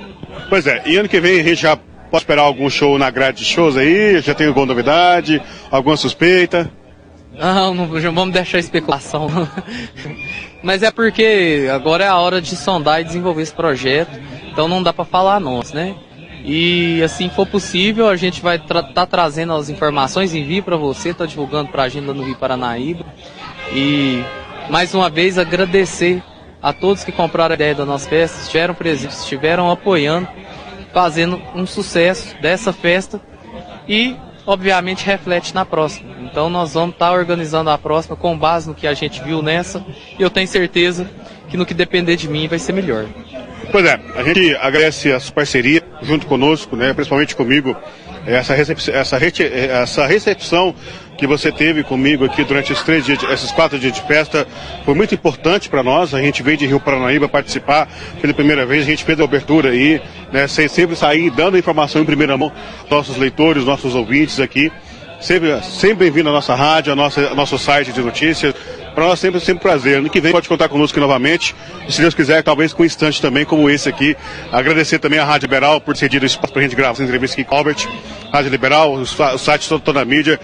Pois 0.50 0.68
é, 0.68 0.82
e 0.86 0.98
ano 0.98 1.10
que 1.10 1.20
vem 1.20 1.40
a 1.40 1.44
gente 1.44 1.62
já 1.62 1.76
pode 1.76 2.24
esperar 2.24 2.44
algum 2.44 2.70
show 2.70 2.98
na 2.98 3.10
grade 3.10 3.40
de 3.40 3.46
shows 3.46 3.78
aí? 3.78 4.20
Já 4.20 4.34
tem 4.34 4.48
alguma 4.48 4.66
novidade? 4.66 5.42
Alguma 5.70 5.96
suspeita? 5.96 6.70
Não, 7.34 7.74
não 7.74 7.88
vamos 7.88 8.34
deixar 8.34 8.60
especulação. 8.60 9.28
Mas 10.62 10.84
é 10.84 10.92
porque 10.92 11.68
agora 11.74 12.04
é 12.04 12.08
a 12.08 12.18
hora 12.18 12.42
de 12.42 12.56
sondar 12.56 13.02
e 13.02 13.06
desenvolver 13.06 13.42
esse 13.42 13.54
projeto. 13.54 14.20
Então 14.52 14.68
não 14.68 14.84
dá 14.84 14.92
para 14.92 15.06
falar 15.06 15.40
nós, 15.40 15.72
né? 15.72 15.96
E 16.44 17.02
assim 17.04 17.30
for 17.30 17.46
possível, 17.46 18.10
a 18.10 18.16
gente 18.16 18.42
vai 18.42 18.58
estar 18.58 18.82
tra 18.82 18.84
tá 18.84 19.06
trazendo 19.06 19.54
as 19.54 19.70
informações, 19.70 20.34
envio 20.34 20.64
para 20.64 20.76
você, 20.76 21.14
tá 21.14 21.26
divulgando 21.26 21.70
para 21.70 21.84
a 21.84 21.86
agenda 21.86 22.14
no 22.14 22.24
Rio 22.24 22.36
Paranaíba. 22.36 23.06
E 23.74 24.24
mais 24.70 24.94
uma 24.94 25.10
vez 25.10 25.38
agradecer 25.38 26.24
a 26.62 26.74
todos 26.74 27.04
que 27.04 27.12
compraram 27.12 27.54
a 27.54 27.56
ideia 27.56 27.76
da 27.76 27.86
nossa 27.86 28.08
festa, 28.08 28.42
estiveram 28.42 28.74
presentes, 28.74 29.20
estiveram 29.20 29.72
apoiando, 29.72 30.28
fazendo 30.94 31.42
um 31.56 31.66
sucesso 31.66 32.36
dessa 32.42 32.72
festa 32.72 33.20
e 33.88 34.16
obviamente 34.46 35.06
reflete 35.06 35.54
na 35.54 35.66
próxima. 35.66 36.12
Então 36.22 36.50
nós 36.50 36.74
vamos 36.74 36.94
estar 36.94 37.10
tá 37.10 37.14
organizando 37.14 37.70
a 37.70 37.78
próxima 37.78 38.16
com 38.16 38.38
base 38.38 38.68
no 38.68 38.76
que 38.76 38.88
a 38.88 38.94
gente 38.94 39.24
viu 39.24 39.42
nessa 39.42 39.84
e 40.18 40.22
eu 40.22 40.30
tenho 40.30 40.48
certeza 40.48 41.10
que 41.50 41.58
no 41.58 41.66
que 41.66 41.74
depender 41.74 42.16
de 42.16 42.30
mim 42.30 42.48
vai 42.48 42.60
ser 42.60 42.74
melhor. 42.74 43.06
Pois 43.70 43.86
é, 43.86 44.00
a 44.16 44.24
gente 44.24 44.56
agradece 44.56 45.12
as 45.12 45.30
parcerias 45.30 45.84
junto 46.02 46.26
conosco, 46.26 46.76
né, 46.76 46.94
principalmente 46.94 47.36
comigo, 47.36 47.76
essa, 48.26 48.54
recepção, 48.54 48.94
essa, 48.94 49.18
essa 49.18 50.06
recepção 50.06 50.76
que 51.18 51.28
você 51.28 51.52
teve 51.52 51.84
comigo 51.84 52.26
aqui 52.26 52.44
durante 52.44 52.72
esses 52.72 52.84
três 52.84 53.06
dias, 53.06 53.22
esses 53.24 53.52
quatro 53.52 53.78
dias 53.78 53.94
de 53.94 54.02
festa, 54.02 54.48
foi 54.84 54.94
muito 54.94 55.14
importante 55.14 55.70
para 55.70 55.84
nós. 55.84 56.14
A 56.14 56.22
gente 56.22 56.42
veio 56.42 56.58
de 56.58 56.66
Rio 56.66 56.80
Paranaíba 56.80 57.30
participar 57.30 57.88
pela 58.20 58.34
primeira 58.34 58.66
vez, 58.66 58.84
a 58.84 58.90
gente 58.90 59.04
fez 59.04 59.20
a 59.20 59.24
abertura 59.24 59.70
aí, 59.70 60.02
né, 60.32 60.48
sempre 60.48 60.96
sair 60.96 61.30
dando 61.30 61.58
informação 61.58 62.02
em 62.02 62.06
primeira 62.06 62.38
mão 62.38 62.52
nossos 62.90 63.18
leitores, 63.18 63.64
nossos 63.64 63.96
ouvintes 63.96 64.40
aqui. 64.40 64.72
Sempre, 65.20 65.62
sempre 65.62 65.96
bem-vindo 65.98 66.30
à 66.30 66.32
nossa 66.32 66.56
rádio, 66.56 66.92
ao 66.92 67.36
nosso 67.36 67.60
site 67.60 67.92
de 67.94 68.02
notícias. 68.02 68.56
Para 68.94 69.06
nós 69.08 69.20
sempre, 69.20 69.40
sempre 69.40 69.62
prazer. 69.64 69.98
Ano 69.98 70.10
que 70.10 70.20
vem 70.20 70.32
pode 70.32 70.50
contar 70.50 70.68
conosco 70.70 71.00
novamente. 71.00 71.56
E 71.88 71.92
se 71.92 72.02
Deus 72.02 72.14
quiser, 72.14 72.44
talvez 72.44 72.74
com 72.74 72.84
um 72.84 72.86
instante 72.86 73.22
também 73.22 73.46
como 73.46 73.70
esse 73.70 73.88
aqui. 73.88 74.16
Agradecer 74.52 75.00
também 75.00 75.20
à 75.20 75.26
Rádio 75.26 75.48
Liberal 75.48 75.80
por 75.80 75.96
ceder 75.96 76.22
o 76.22 76.26
espaço 76.26 76.52
para 76.52 76.62
a 76.62 76.64
gente 76.64 76.76
gravar 76.76 76.94
essa 76.94 77.04
entrevista 77.04 77.40
aqui 77.40 77.50
com 77.50 77.56
Albert. 77.56 77.88
Rádio 78.32 78.52
Liberal, 78.52 78.94
o, 78.94 79.02
o 79.02 79.38
site 79.38 79.68
todo, 79.68 79.82
toda 79.82 80.02
a 80.02 80.06
mídia. 80.06 80.40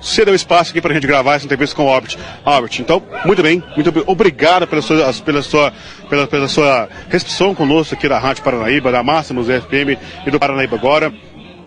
Cedeu 0.00 0.34
espaço 0.34 0.70
aqui 0.70 0.80
para 0.80 0.92
a 0.92 0.94
gente 0.94 1.06
gravar 1.06 1.34
essa 1.34 1.44
entrevista 1.44 1.74
com 1.74 1.86
o 1.86 1.88
Albert. 1.88 2.16
Albert, 2.44 2.78
então, 2.78 3.02
muito 3.24 3.42
bem, 3.42 3.62
muito 3.74 3.92
obrigado 4.06 4.66
pela 4.66 4.80
sua, 4.80 5.12
pela 5.12 5.42
sua, 5.42 5.72
pela, 6.08 6.26
pela 6.26 6.48
sua 6.48 6.88
recepção 7.08 7.54
conosco 7.54 7.94
aqui 7.94 8.08
da 8.08 8.18
Rádio 8.18 8.44
Paranaíba, 8.44 8.92
da 8.92 9.02
Máximos 9.02 9.48
FM 9.48 9.98
e 10.24 10.30
do 10.30 10.38
Paranaíba 10.38 10.76
Agora. 10.76 11.12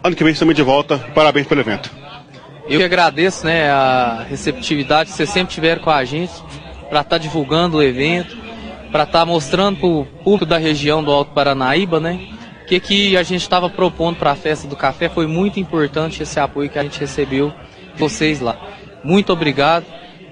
Ano 0.03 0.15
que 0.15 0.23
vem 0.23 0.31
estamos 0.31 0.55
de 0.55 0.63
volta. 0.63 0.97
Parabéns 1.13 1.45
pelo 1.45 1.61
evento. 1.61 2.00
Eu 2.67 2.79
que 2.79 2.83
agradeço 2.83 3.45
né, 3.45 3.69
a 3.69 4.25
receptividade 4.29 5.09
que 5.11 5.15
vocês 5.15 5.29
sempre 5.29 5.53
tiveram 5.53 5.81
com 5.81 5.89
a 5.89 6.03
gente 6.05 6.33
para 6.89 7.01
estar 7.01 7.03
tá 7.03 7.17
divulgando 7.17 7.77
o 7.77 7.83
evento, 7.83 8.37
para 8.91 9.03
estar 9.03 9.19
tá 9.19 9.25
mostrando 9.25 9.77
para 9.77 9.87
o 9.87 10.05
público 10.23 10.45
da 10.45 10.57
região 10.57 11.03
do 11.03 11.11
Alto 11.11 11.31
Paranaíba, 11.31 11.99
né? 11.99 12.27
O 12.63 12.65
que, 12.65 12.79
que 12.79 13.17
a 13.17 13.23
gente 13.23 13.41
estava 13.41 13.69
propondo 13.69 14.17
para 14.17 14.31
a 14.31 14.35
festa 14.35 14.67
do 14.67 14.75
café. 14.75 15.09
Foi 15.09 15.27
muito 15.27 15.59
importante 15.59 16.23
esse 16.23 16.39
apoio 16.39 16.69
que 16.69 16.79
a 16.79 16.83
gente 16.83 16.99
recebeu 16.99 17.53
de 17.93 17.99
vocês 17.99 18.39
lá. 18.39 18.57
Muito 19.03 19.33
obrigado. 19.33 19.85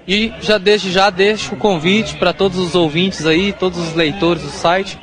E 0.08 0.32
já 0.40 0.56
desde 0.56 0.90
já 0.90 1.10
deixo 1.10 1.54
o 1.54 1.58
convite 1.58 2.16
para 2.16 2.32
todos 2.32 2.58
os 2.58 2.74
ouvintes 2.74 3.26
aí, 3.26 3.52
todos 3.52 3.78
os 3.78 3.94
leitores 3.94 4.42
do 4.42 4.48
site, 4.48 4.98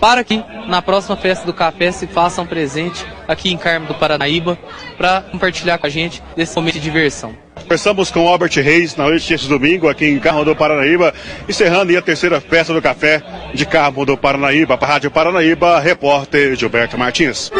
para 0.00 0.24
que 0.24 0.42
na 0.66 0.80
próxima 0.80 1.16
festa 1.16 1.44
do 1.44 1.52
café 1.52 1.92
se 1.92 2.06
façam 2.06 2.46
presente 2.46 3.04
aqui 3.28 3.52
em 3.52 3.56
Carmo 3.56 3.86
do 3.86 3.94
Paranaíba 3.94 4.58
para 4.96 5.20
compartilhar 5.20 5.78
com 5.78 5.86
a 5.86 5.90
gente 5.90 6.22
desse 6.34 6.56
momento 6.56 6.74
de 6.74 6.80
diversão. 6.80 7.34
Conversamos 7.62 8.10
com 8.10 8.26
Albert 8.26 8.52
Reis 8.56 8.96
na 8.96 9.04
noite 9.04 9.28
deste 9.28 9.46
domingo 9.46 9.88
aqui 9.88 10.06
em 10.06 10.18
Carmo 10.18 10.44
do 10.44 10.56
Paranaíba, 10.56 11.12
encerrando 11.48 11.96
a 11.96 12.02
terceira 12.02 12.40
festa 12.40 12.72
do 12.72 12.80
café 12.80 13.22
de 13.54 13.66
Carmo 13.66 14.06
do 14.06 14.16
Paranaíba. 14.16 14.78
Para 14.78 14.88
a 14.88 14.92
Rádio 14.92 15.10
Paranaíba, 15.10 15.78
repórter 15.78 16.56
Gilberto 16.56 16.96
Martins. 16.96 17.50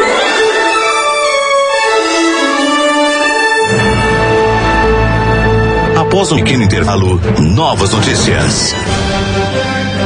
Após 5.97 6.33
um 6.33 6.39
pequeno 6.39 6.65
intervalo, 6.65 7.21
novas 7.39 7.93
notícias. 7.93 8.75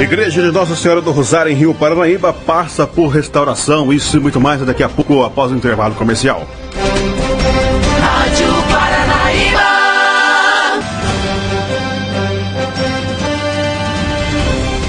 Igreja 0.02 0.42
de 0.42 0.50
Nossa 0.50 0.74
Senhora 0.74 1.00
do 1.00 1.12
Rosário 1.12 1.52
em 1.52 1.54
Rio 1.54 1.72
Paranaíba 1.72 2.32
passa 2.32 2.86
por 2.86 3.08
restauração. 3.08 3.92
Isso 3.92 4.16
e 4.16 4.20
muito 4.20 4.40
mais 4.40 4.60
daqui 4.60 4.82
a 4.82 4.88
pouco 4.88 5.22
após 5.22 5.52
o 5.52 5.54
intervalo 5.54 5.94
comercial. 5.94 6.46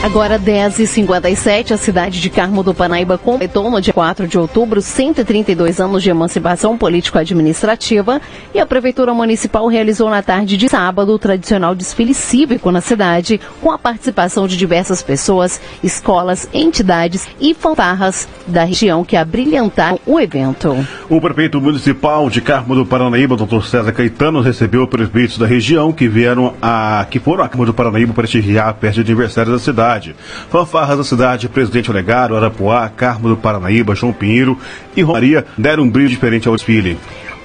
Agora 0.06 0.38
10h57, 0.38 1.72
a 1.72 1.78
cidade 1.78 2.22
de 2.22 2.30
Carmo 2.30 2.62
do 2.62 2.76
Panaíba 2.76 3.18
completou 3.18 3.72
no 3.72 3.82
dia 3.82 3.92
4 3.92 4.28
de 4.28 4.38
outubro 4.38 4.80
132 4.80 5.80
anos 5.80 6.04
de 6.04 6.12
emancipação 6.12 6.78
político-administrativa 6.78 8.22
e 8.54 8.60
a 8.60 8.68
Prefeitura 8.68 9.16
Municipal 9.16 9.66
realizou 9.68 10.08
na 10.08 10.22
tarde 10.22 10.58
de 10.58 10.70
sábado 10.70 11.12
o 11.12 11.18
tradicional 11.18 11.74
desfile 11.74 12.14
cívico 12.14 12.70
na 12.70 12.82
cidade, 12.82 13.42
com 13.60 13.72
a 13.72 13.80
participação 13.80 14.48
de 14.48 14.56
diversas 14.56 15.02
pessoas, 15.02 15.60
escolas, 15.84 16.48
entidades 16.54 17.28
e 17.42 17.56
fanfarras 17.56 18.28
da 18.46 18.64
região 18.64 19.04
que 19.04 19.18
abrilhantaram 19.18 20.00
o 20.06 20.20
evento. 20.20 20.78
O 21.10 21.20
prefeito 21.20 21.60
municipal 21.60 22.30
de 22.30 22.42
Carmo 22.42 22.76
do 22.76 22.86
Paranaíba, 22.86 23.36
Dr. 23.36 23.64
César 23.64 23.92
Caetano, 23.92 24.40
recebeu 24.40 24.88
prefeitos 24.88 25.40
da 25.40 25.48
região 25.48 25.92
que 25.92 26.08
vieram 26.08 26.54
a 26.62 27.08
que 27.10 27.20
foram 27.20 27.44
a 27.44 27.50
Carmo 27.50 27.66
do 27.66 27.74
Paranaíba 27.74 28.14
prestigiar 28.14 28.68
a 28.70 28.74
festa 28.76 29.04
de 29.04 29.12
aniversário 29.12 29.52
da 29.52 29.58
cidade 29.58 29.95
cidade. 29.96 30.16
Fanfarras 30.50 30.98
da 30.98 31.04
cidade, 31.04 31.50
Presidente 31.50 31.90
Olegário, 31.90 32.36
Arapuá, 32.36 32.90
Carmo 32.90 33.30
do 33.30 33.38
Paranaíba, 33.38 33.96
João 33.96 34.14
Pinheiro 34.14 34.58
e 34.96 35.02
Romaria 35.02 35.46
deram 35.58 35.84
um 35.84 35.90
brilho 35.90 36.10
diferente 36.10 36.48
ao 36.48 36.56
desfile. 36.56 36.98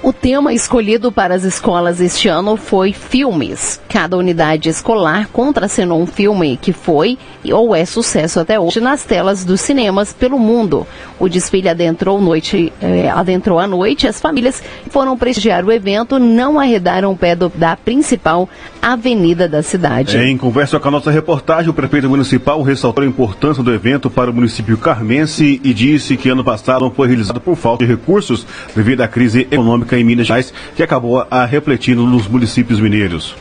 O 0.03 0.11
tema 0.11 0.51
escolhido 0.51 1.11
para 1.11 1.35
as 1.35 1.43
escolas 1.43 2.01
este 2.01 2.27
ano 2.27 2.57
foi 2.57 2.91
filmes. 2.91 3.79
Cada 3.87 4.17
unidade 4.17 4.67
escolar 4.67 5.27
contracenou 5.31 6.01
um 6.01 6.07
filme 6.07 6.57
que 6.57 6.73
foi 6.73 7.19
ou 7.51 7.75
é 7.75 7.85
sucesso 7.85 8.39
até 8.39 8.59
hoje 8.59 8.79
nas 8.79 9.03
telas 9.03 9.45
dos 9.45 9.61
cinemas 9.61 10.11
pelo 10.11 10.39
mundo. 10.39 10.87
O 11.19 11.29
desfile 11.29 11.69
adentrou, 11.69 12.19
noite, 12.19 12.73
eh, 12.81 13.09
adentrou 13.09 13.59
à 13.59 13.67
noite 13.67 14.07
as 14.07 14.19
famílias 14.19 14.59
que 14.59 14.89
foram 14.89 15.15
prestigiar 15.15 15.63
o 15.63 15.71
evento 15.71 16.17
não 16.17 16.59
arredaram 16.59 17.11
o 17.11 17.17
pé 17.17 17.35
do, 17.35 17.49
da 17.53 17.75
principal 17.75 18.49
avenida 18.81 19.47
da 19.47 19.61
cidade. 19.61 20.17
Em 20.17 20.35
conversa 20.35 20.79
com 20.79 20.87
a 20.87 20.91
nossa 20.91 21.11
reportagem, 21.11 21.69
o 21.69 21.75
prefeito 21.75 22.09
municipal 22.09 22.63
ressaltou 22.63 23.03
a 23.03 23.07
importância 23.07 23.61
do 23.61 23.71
evento 23.71 24.09
para 24.09 24.31
o 24.31 24.33
município 24.33 24.79
carmense 24.79 25.61
e 25.63 25.73
disse 25.75 26.17
que 26.17 26.29
ano 26.29 26.43
passado 26.43 26.81
não 26.81 26.91
foi 26.91 27.07
realizado 27.07 27.39
por 27.39 27.55
falta 27.55 27.85
de 27.85 27.91
recursos 27.91 28.47
devido 28.75 29.01
à 29.01 29.07
crise 29.07 29.47
econômica 29.51 29.90
em 29.97 30.03
Minas 30.03 30.27
Gerais, 30.27 30.53
que 30.75 30.83
acabou 30.83 31.25
a 31.29 31.45
refletindo 31.45 32.05
nos 32.05 32.27
municípios 32.27 32.79
mineiros. 32.79 33.35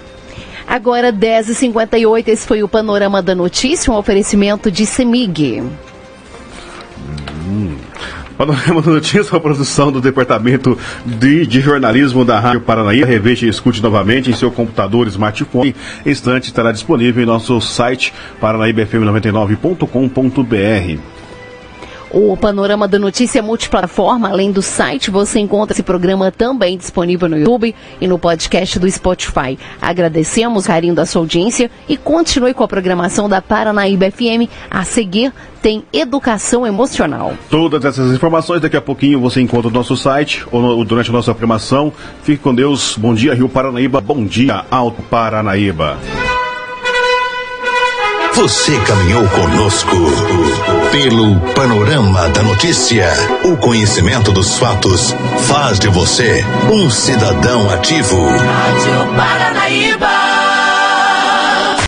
Agora 0.67 1.13
10h58, 1.13 2.29
esse 2.29 2.47
foi 2.47 2.63
o 2.63 2.69
Panorama 2.69 3.21
da 3.21 3.35
Notícia, 3.35 3.93
um 3.93 3.97
oferecimento 3.97 4.71
de 4.71 4.87
Semig. 4.87 5.63
Hum. 7.49 7.77
Panorama 8.39 8.81
da 8.81 8.93
Notícia, 8.93 9.37
a 9.37 9.41
produção 9.41 9.93
do 9.93 10.01
Departamento 10.01 10.79
de, 11.05 11.47
de, 11.47 11.61
Jornalismo 11.61 12.25
da 12.25 12.41
Rádio 12.41 12.63
Paranaíba. 12.63 13.05
Reveja 13.05 13.45
e 13.45 13.51
escute 13.51 13.83
novamente 13.83 14.31
em 14.31 14.33
seu 14.33 14.51
computador, 14.51 15.07
smartphone. 15.09 15.77
Instante 16.07 16.45
estará 16.45 16.73
disponível 16.73 17.23
em 17.23 17.27
nosso 17.27 17.61
site 17.61 18.15
paranaíbafm99.com.br. 18.41 21.20
O 22.13 22.37
Panorama 22.37 22.89
da 22.89 22.99
Notícia 22.99 23.41
multiplataforma, 23.41 24.29
além 24.29 24.51
do 24.51 24.61
site, 24.61 25.13
você 25.13 25.39
encontra 25.39 25.73
esse 25.73 25.83
programa 25.83 26.33
também 26.33 26.77
disponível 26.77 27.29
no 27.29 27.39
YouTube 27.39 27.75
e 28.01 28.07
no 28.09 28.19
podcast 28.19 28.81
do 28.81 28.91
Spotify. 28.91 29.57
Agradecemos 29.81 30.65
o 30.65 30.67
carinho 30.67 30.95
da 30.95 31.07
sua 31.07 31.23
audiência 31.23 31.71
e 31.89 31.97
continue 31.97 32.53
com 32.53 32.65
a 32.65 32.69
programação 32.69 33.29
da 33.29 33.41
Paranaíba 33.41 34.11
FM. 34.11 34.51
A 34.69 34.83
seguir 34.83 35.33
tem 35.63 35.85
Educação 35.93 36.67
Emocional. 36.67 37.35
Todas 37.49 37.85
essas 37.85 38.13
informações 38.13 38.61
daqui 38.61 38.77
a 38.77 38.81
pouquinho 38.81 39.21
você 39.21 39.41
encontra 39.41 39.71
no 39.71 39.77
nosso 39.77 39.97
site 39.97 40.45
ou 40.51 40.61
no, 40.61 40.85
durante 40.85 41.11
a 41.11 41.13
nossa 41.13 41.33
programação. 41.33 41.93
Fique 42.25 42.43
com 42.43 42.53
Deus. 42.53 42.97
Bom 42.99 43.15
dia, 43.15 43.35
Rio 43.35 43.49
Paranaíba. 43.49 44.01
Bom 44.01 44.25
dia, 44.25 44.65
Alto 44.69 45.01
Paranaíba. 45.03 45.97
Você 48.35 48.79
caminhou 48.81 49.27
conosco 49.29 49.97
pelo 50.93 51.41
panorama 51.55 52.29
da 52.29 52.43
notícia. 52.43 53.09
O 53.45 53.57
conhecimento 53.57 54.33
dos 54.33 54.59
fatos 54.59 55.15
faz 55.49 55.79
de 55.79 55.89
você 55.89 56.45
um 56.71 56.89
cidadão 56.91 57.69
ativo. 57.71 58.17
Rádio 58.27 59.17
Paranaíba. 59.17 60.20